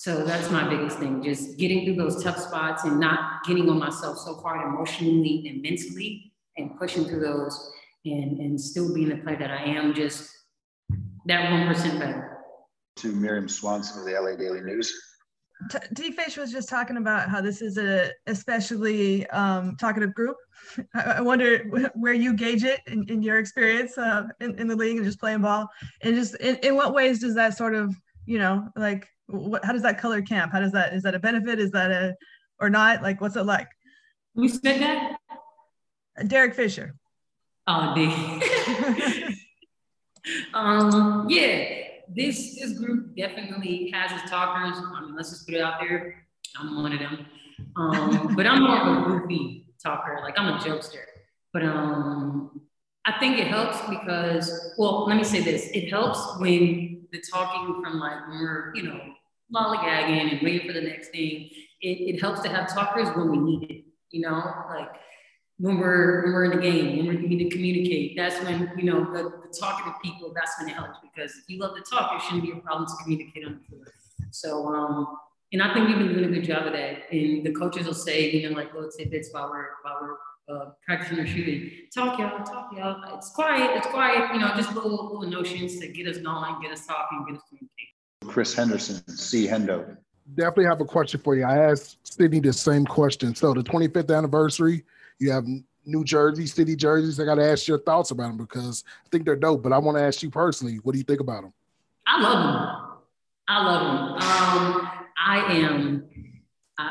So 0.00 0.24
that's 0.24 0.50
my 0.50 0.66
biggest 0.66 0.98
thing, 0.98 1.22
just 1.22 1.58
getting 1.58 1.84
through 1.84 1.96
those 1.96 2.24
tough 2.24 2.38
spots 2.38 2.84
and 2.84 2.98
not 2.98 3.44
getting 3.44 3.68
on 3.68 3.78
myself 3.78 4.16
so 4.16 4.34
hard 4.36 4.66
emotionally 4.66 5.46
and 5.46 5.60
mentally 5.60 6.32
and 6.56 6.74
pushing 6.78 7.04
through 7.04 7.20
those 7.20 7.70
and, 8.06 8.38
and 8.38 8.58
still 8.58 8.94
being 8.94 9.10
the 9.10 9.18
player 9.18 9.36
that 9.36 9.50
I 9.50 9.62
am, 9.62 9.92
just 9.92 10.30
that 11.26 11.50
1% 11.50 11.98
better. 11.98 12.38
To 12.96 13.12
Miriam 13.12 13.46
Swanson 13.46 14.00
of 14.00 14.06
the 14.06 14.18
LA 14.18 14.36
Daily 14.36 14.62
News. 14.62 14.90
T 15.94 16.12
Fish 16.12 16.38
was 16.38 16.50
just 16.50 16.70
talking 16.70 16.96
about 16.96 17.28
how 17.28 17.42
this 17.42 17.60
is 17.60 17.76
a 17.76 18.10
especially 18.26 19.26
um, 19.26 19.76
talkative 19.76 20.14
group. 20.14 20.38
I 20.94 21.20
wonder 21.20 21.58
where 21.94 22.14
you 22.14 22.32
gauge 22.32 22.64
it 22.64 22.80
in, 22.86 23.06
in 23.10 23.22
your 23.22 23.38
experience 23.38 23.98
uh, 23.98 24.28
in, 24.40 24.58
in 24.58 24.66
the 24.66 24.76
league 24.76 24.96
and 24.96 25.04
just 25.04 25.20
playing 25.20 25.42
ball, 25.42 25.68
and 26.00 26.14
just 26.14 26.36
in, 26.36 26.56
in 26.62 26.74
what 26.74 26.94
ways 26.94 27.18
does 27.18 27.34
that 27.34 27.54
sort 27.54 27.74
of 27.74 27.94
you 28.26 28.38
know 28.38 28.68
like 28.76 29.08
what, 29.30 29.64
how 29.64 29.72
does 29.72 29.82
that 29.82 29.98
color 30.00 30.22
camp? 30.22 30.52
How 30.52 30.60
does 30.60 30.72
that, 30.72 30.92
is 30.92 31.02
that 31.04 31.14
a 31.14 31.18
benefit? 31.18 31.58
Is 31.58 31.70
that 31.72 31.90
a, 31.90 32.16
or 32.58 32.70
not? 32.70 33.02
Like, 33.02 33.20
what's 33.20 33.36
it 33.36 33.44
like? 33.44 33.68
Who 34.34 34.48
said 34.48 34.80
that? 34.80 35.16
Derek 36.26 36.54
Fisher. 36.54 36.94
Oh, 37.66 37.94
Dick. 37.94 38.10
um, 40.54 41.26
yeah, 41.28 41.84
this 42.08 42.58
this 42.58 42.78
group 42.78 43.16
definitely 43.16 43.90
has 43.92 44.12
its 44.20 44.30
talkers. 44.30 44.76
I 44.76 45.00
mean, 45.02 45.14
let's 45.16 45.30
just 45.30 45.46
put 45.46 45.54
it 45.54 45.60
out 45.60 45.80
there. 45.80 46.26
I'm 46.58 46.82
one 46.82 46.92
of 46.92 46.98
them. 46.98 47.26
Um, 47.76 48.34
but 48.34 48.46
I'm 48.46 48.62
more 48.62 48.80
of 48.80 49.06
a 49.06 49.20
goofy 49.20 49.66
talker. 49.82 50.18
Like 50.22 50.38
I'm 50.38 50.54
a 50.54 50.58
jokester. 50.58 51.04
But 51.52 51.64
um, 51.64 52.60
I 53.06 53.18
think 53.18 53.38
it 53.38 53.46
helps 53.46 53.80
because, 53.88 54.74
well, 54.76 55.06
let 55.06 55.16
me 55.16 55.24
say 55.24 55.40
this. 55.40 55.70
It 55.72 55.88
helps 55.88 56.38
when 56.38 57.06
the 57.12 57.22
talking 57.32 57.82
from 57.82 57.98
like 57.98 58.28
when 58.28 58.40
we're, 58.40 58.72
you 58.74 58.82
know, 58.84 59.00
lollygagging 59.54 60.32
and 60.32 60.42
waiting 60.42 60.66
for 60.66 60.74
the 60.74 60.82
next 60.82 61.08
thing. 61.08 61.50
It, 61.80 62.14
it 62.14 62.20
helps 62.20 62.40
to 62.42 62.48
have 62.48 62.72
talkers 62.72 63.08
when 63.16 63.30
we 63.30 63.38
need 63.38 63.70
it, 63.70 63.84
you 64.10 64.20
know, 64.20 64.42
like 64.68 64.90
when 65.58 65.78
we're 65.78 66.24
when 66.24 66.32
we're 66.32 66.44
in 66.44 66.50
the 66.50 66.62
game, 66.62 67.06
when 67.06 67.22
we 67.22 67.28
need 67.28 67.50
to 67.50 67.50
communicate. 67.50 68.16
That's 68.16 68.38
when, 68.44 68.70
you 68.76 68.84
know, 68.84 69.04
the, 69.12 69.22
the 69.22 69.58
talking 69.58 69.90
to 69.90 69.98
people, 70.02 70.32
that's 70.34 70.52
when 70.58 70.68
it 70.68 70.74
helps 70.74 70.98
because 71.02 71.32
if 71.36 71.44
you 71.48 71.58
love 71.58 71.74
to 71.76 71.82
talk, 71.82 72.12
it 72.14 72.22
shouldn't 72.24 72.42
be 72.42 72.52
a 72.52 72.56
problem 72.56 72.86
to 72.86 73.02
communicate 73.02 73.46
on 73.46 73.60
the 73.60 73.68
floor. 73.68 73.86
So 74.30 74.68
um, 74.68 75.16
and 75.52 75.62
I 75.62 75.74
think 75.74 75.88
we've 75.88 75.98
been 75.98 76.12
doing 76.12 76.24
a 76.26 76.28
good 76.28 76.44
job 76.44 76.66
of 76.66 76.72
that. 76.74 77.10
And 77.10 77.44
the 77.44 77.52
coaches 77.52 77.86
will 77.86 77.94
say, 77.94 78.30
you 78.30 78.48
know, 78.48 78.56
like 78.56 78.72
little 78.72 78.90
tidbits 78.90 79.30
while 79.32 79.50
we're 79.50 79.66
while 79.82 79.98
we're 80.00 80.16
uh, 80.50 80.70
practicing 80.86 81.18
or 81.18 81.26
shooting. 81.26 81.70
Talk 81.94 82.18
y'all, 82.18 82.44
talk 82.44 82.70
y'all. 82.76 83.16
It's 83.16 83.30
quiet, 83.30 83.76
it's 83.76 83.86
quiet. 83.86 84.34
You 84.34 84.40
know, 84.40 84.48
just 84.56 84.74
little 84.74 84.90
little 84.90 85.28
notions 85.28 85.78
to 85.78 85.88
get 85.88 86.06
us 86.06 86.18
going, 86.18 86.60
get 86.62 86.72
us 86.72 86.86
talking, 86.86 87.24
get 87.26 87.36
us 87.36 87.42
communicating. 87.48 87.90
Chris 88.26 88.54
Henderson, 88.54 89.06
C. 89.08 89.46
Hendo. 89.46 89.96
Definitely 90.34 90.66
have 90.66 90.80
a 90.80 90.84
question 90.84 91.20
for 91.20 91.34
you. 91.34 91.44
I 91.44 91.58
asked 91.70 91.98
Sydney 92.04 92.40
the 92.40 92.52
same 92.52 92.84
question. 92.84 93.34
So 93.34 93.52
the 93.52 93.62
25th 93.62 94.16
anniversary, 94.16 94.84
you 95.18 95.30
have 95.32 95.44
New 95.86 96.04
Jersey 96.04 96.46
City 96.46 96.76
jerseys. 96.76 97.18
I 97.18 97.24
got 97.24 97.36
to 97.36 97.44
ask 97.44 97.66
your 97.66 97.78
thoughts 97.78 98.10
about 98.10 98.28
them 98.28 98.36
because 98.36 98.84
I 99.04 99.08
think 99.10 99.24
they're 99.24 99.36
dope. 99.36 99.62
But 99.62 99.72
I 99.72 99.78
want 99.78 99.98
to 99.98 100.02
ask 100.04 100.22
you 100.22 100.30
personally, 100.30 100.76
what 100.82 100.92
do 100.92 100.98
you 100.98 101.04
think 101.04 101.20
about 101.20 101.42
them? 101.42 101.52
I 102.06 102.20
love 102.20 102.44
them. 102.44 102.98
I 103.48 103.64
love 103.64 103.80
them. 103.80 104.12
Um, 104.22 104.90
I 105.18 105.38
am. 105.52 106.04
I, 106.78 106.84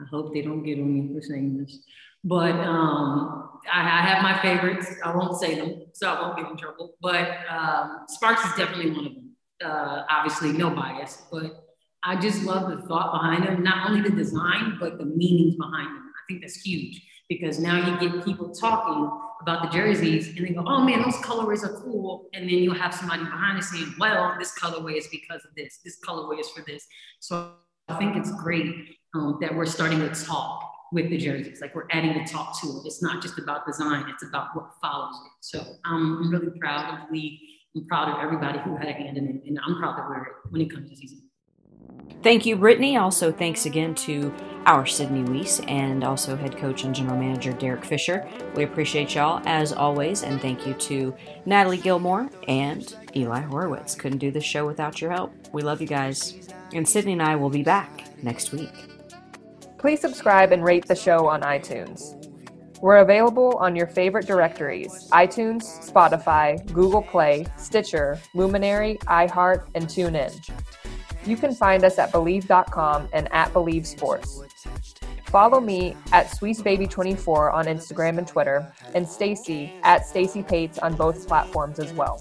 I 0.00 0.04
hope 0.10 0.32
they 0.32 0.42
don't 0.42 0.62
get 0.62 0.78
on 0.78 0.92
me 0.92 1.14
for 1.14 1.20
saying 1.20 1.58
this, 1.58 1.80
but 2.28 2.52
um, 2.52 3.50
I, 3.72 3.80
I, 3.80 4.02
have 4.02 4.22
my 4.22 4.40
favorites. 4.42 4.86
I 5.04 5.14
won't 5.14 5.40
say 5.40 5.56
them, 5.56 5.86
so 5.92 6.12
I 6.12 6.20
won't 6.20 6.36
get 6.36 6.50
in 6.50 6.56
trouble. 6.56 6.94
But 7.00 7.30
um, 7.50 8.00
Sparks 8.08 8.44
is 8.44 8.50
definitely 8.56 8.90
one 8.90 9.06
of 9.06 9.14
them 9.14 9.28
uh, 9.64 10.04
obviously 10.08 10.52
no 10.52 10.70
bias, 10.70 11.22
but 11.30 11.64
I 12.04 12.16
just 12.16 12.44
love 12.44 12.70
the 12.70 12.86
thought 12.86 13.12
behind 13.12 13.46
them, 13.46 13.62
not 13.62 13.88
only 13.88 14.08
the 14.08 14.14
design, 14.14 14.76
but 14.78 14.98
the 14.98 15.04
meanings 15.04 15.56
behind 15.56 15.86
them. 15.86 16.04
I 16.16 16.22
think 16.28 16.42
that's 16.42 16.60
huge 16.60 17.02
because 17.28 17.58
now 17.58 17.76
you 17.76 18.08
get 18.08 18.24
people 18.24 18.50
talking 18.50 19.10
about 19.40 19.62
the 19.62 19.68
jerseys 19.68 20.28
and 20.28 20.46
they 20.46 20.52
go, 20.52 20.64
oh 20.66 20.84
man, 20.84 21.02
those 21.02 21.16
colorways 21.16 21.64
are 21.64 21.80
cool. 21.80 22.28
And 22.34 22.44
then 22.44 22.58
you'll 22.58 22.74
have 22.74 22.94
somebody 22.94 23.24
behind 23.24 23.58
it 23.58 23.64
saying, 23.64 23.94
well, 23.98 24.34
this 24.38 24.56
colorway 24.58 24.96
is 24.96 25.08
because 25.08 25.44
of 25.44 25.54
this, 25.56 25.80
this 25.84 25.98
colorway 26.06 26.40
is 26.40 26.48
for 26.50 26.62
this. 26.66 26.86
So 27.20 27.52
I 27.88 27.96
think 27.96 28.16
it's 28.16 28.30
great 28.32 28.96
um, 29.14 29.38
that 29.40 29.54
we're 29.54 29.66
starting 29.66 30.00
to 30.00 30.08
talk 30.24 30.67
with 30.92 31.10
the 31.10 31.18
jerseys. 31.18 31.60
Like 31.60 31.74
we're 31.74 31.86
adding 31.90 32.14
the 32.14 32.24
talk 32.24 32.60
to 32.62 32.66
it. 32.68 32.86
It's 32.86 33.02
not 33.02 33.22
just 33.22 33.38
about 33.38 33.66
design, 33.66 34.06
it's 34.08 34.22
about 34.22 34.48
what 34.54 34.70
follows 34.82 35.14
it. 35.26 35.32
So 35.40 35.60
um, 35.84 36.22
I'm 36.22 36.30
really 36.30 36.58
proud 36.58 36.94
of 36.94 37.08
the 37.08 37.12
league 37.12 37.38
I'm 37.78 37.86
proud 37.86 38.08
of 38.08 38.24
everybody 38.24 38.58
who 38.60 38.76
had 38.76 38.88
a 38.88 38.92
hand 38.92 39.16
in 39.18 39.28
it, 39.28 39.42
and 39.46 39.58
I'm 39.64 39.76
proud 39.78 39.96
wear 40.08 40.22
it 40.22 40.50
when 40.50 40.60
it 40.60 40.70
comes 40.70 40.90
to 40.90 40.96
season. 40.96 41.22
Thank 42.22 42.46
you, 42.46 42.56
Brittany. 42.56 42.96
Also, 42.96 43.30
thanks 43.30 43.66
again 43.66 43.94
to 43.96 44.34
our 44.66 44.84
Sydney 44.84 45.22
Wiese 45.22 45.60
and 45.68 46.02
also 46.02 46.36
head 46.36 46.56
coach 46.56 46.82
and 46.82 46.94
general 46.94 47.16
manager 47.16 47.52
Derek 47.52 47.84
Fisher. 47.84 48.28
We 48.56 48.64
appreciate 48.64 49.14
y'all 49.14 49.42
as 49.46 49.72
always, 49.72 50.22
and 50.22 50.40
thank 50.40 50.66
you 50.66 50.74
to 50.74 51.14
Natalie 51.46 51.76
Gilmore 51.76 52.28
and 52.48 52.96
Eli 53.14 53.40
Horowitz. 53.40 53.94
Couldn't 53.94 54.18
do 54.18 54.30
this 54.30 54.44
show 54.44 54.66
without 54.66 55.00
your 55.00 55.12
help. 55.12 55.32
We 55.52 55.62
love 55.62 55.80
you 55.80 55.86
guys. 55.86 56.48
And 56.72 56.88
Sydney 56.88 57.12
and 57.12 57.22
I 57.22 57.36
will 57.36 57.50
be 57.50 57.62
back 57.62 58.04
next 58.22 58.52
week. 58.52 58.87
Please 59.78 60.00
subscribe 60.00 60.50
and 60.52 60.64
rate 60.64 60.86
the 60.86 60.94
show 60.94 61.28
on 61.28 61.42
iTunes. 61.42 62.14
We're 62.80 62.98
available 62.98 63.56
on 63.58 63.74
your 63.76 63.86
favorite 63.86 64.26
directories 64.26 65.08
iTunes, 65.12 65.62
Spotify, 65.88 66.64
Google 66.72 67.02
Play, 67.02 67.46
Stitcher, 67.56 68.20
Luminary, 68.34 68.98
iHeart, 69.06 69.68
and 69.74 69.86
TuneIn. 69.86 70.34
You 71.24 71.36
can 71.36 71.54
find 71.54 71.84
us 71.84 71.98
at 71.98 72.12
Bleav.com 72.12 73.08
and 73.12 73.32
at 73.32 73.52
Bleav 73.52 73.86
Sports. 73.86 74.42
Follow 75.26 75.60
me 75.60 75.94
at 76.12 76.28
SweetsBaby24 76.28 77.52
on 77.52 77.66
Instagram 77.66 78.18
and 78.18 78.26
Twitter, 78.26 78.72
and 78.94 79.06
Stacy 79.06 79.74
at 79.82 80.06
Stacy 80.06 80.42
Pates 80.42 80.78
on 80.78 80.96
both 80.96 81.28
platforms 81.28 81.78
as 81.78 81.92
well. 81.92 82.20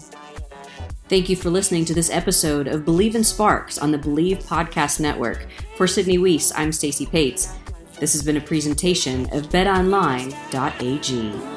Thank 1.10 1.30
you 1.30 1.38
for 1.38 1.50
listening 1.50 1.86
to 1.86 1.93
this 1.93 2.10
episode 2.10 2.67
of 2.67 2.82
Bleav 2.82 3.15
in 3.15 3.24
Sparks 3.24 3.78
on 3.78 3.91
the 3.91 3.98
Bleav 3.98 4.43
Podcast 4.43 5.00
Network. 5.00 5.48
For 5.78 5.88
Sydney 5.88 6.17
Wiese, 6.17 6.52
I'm 6.54 6.74
Stacy 6.74 7.06
Pates. 7.06 7.54
This 7.98 8.12
has 8.12 8.24
been 8.24 8.36
a 8.36 8.41
presentation 8.41 9.22
of 9.32 9.48
betonline.ag. 9.48 11.57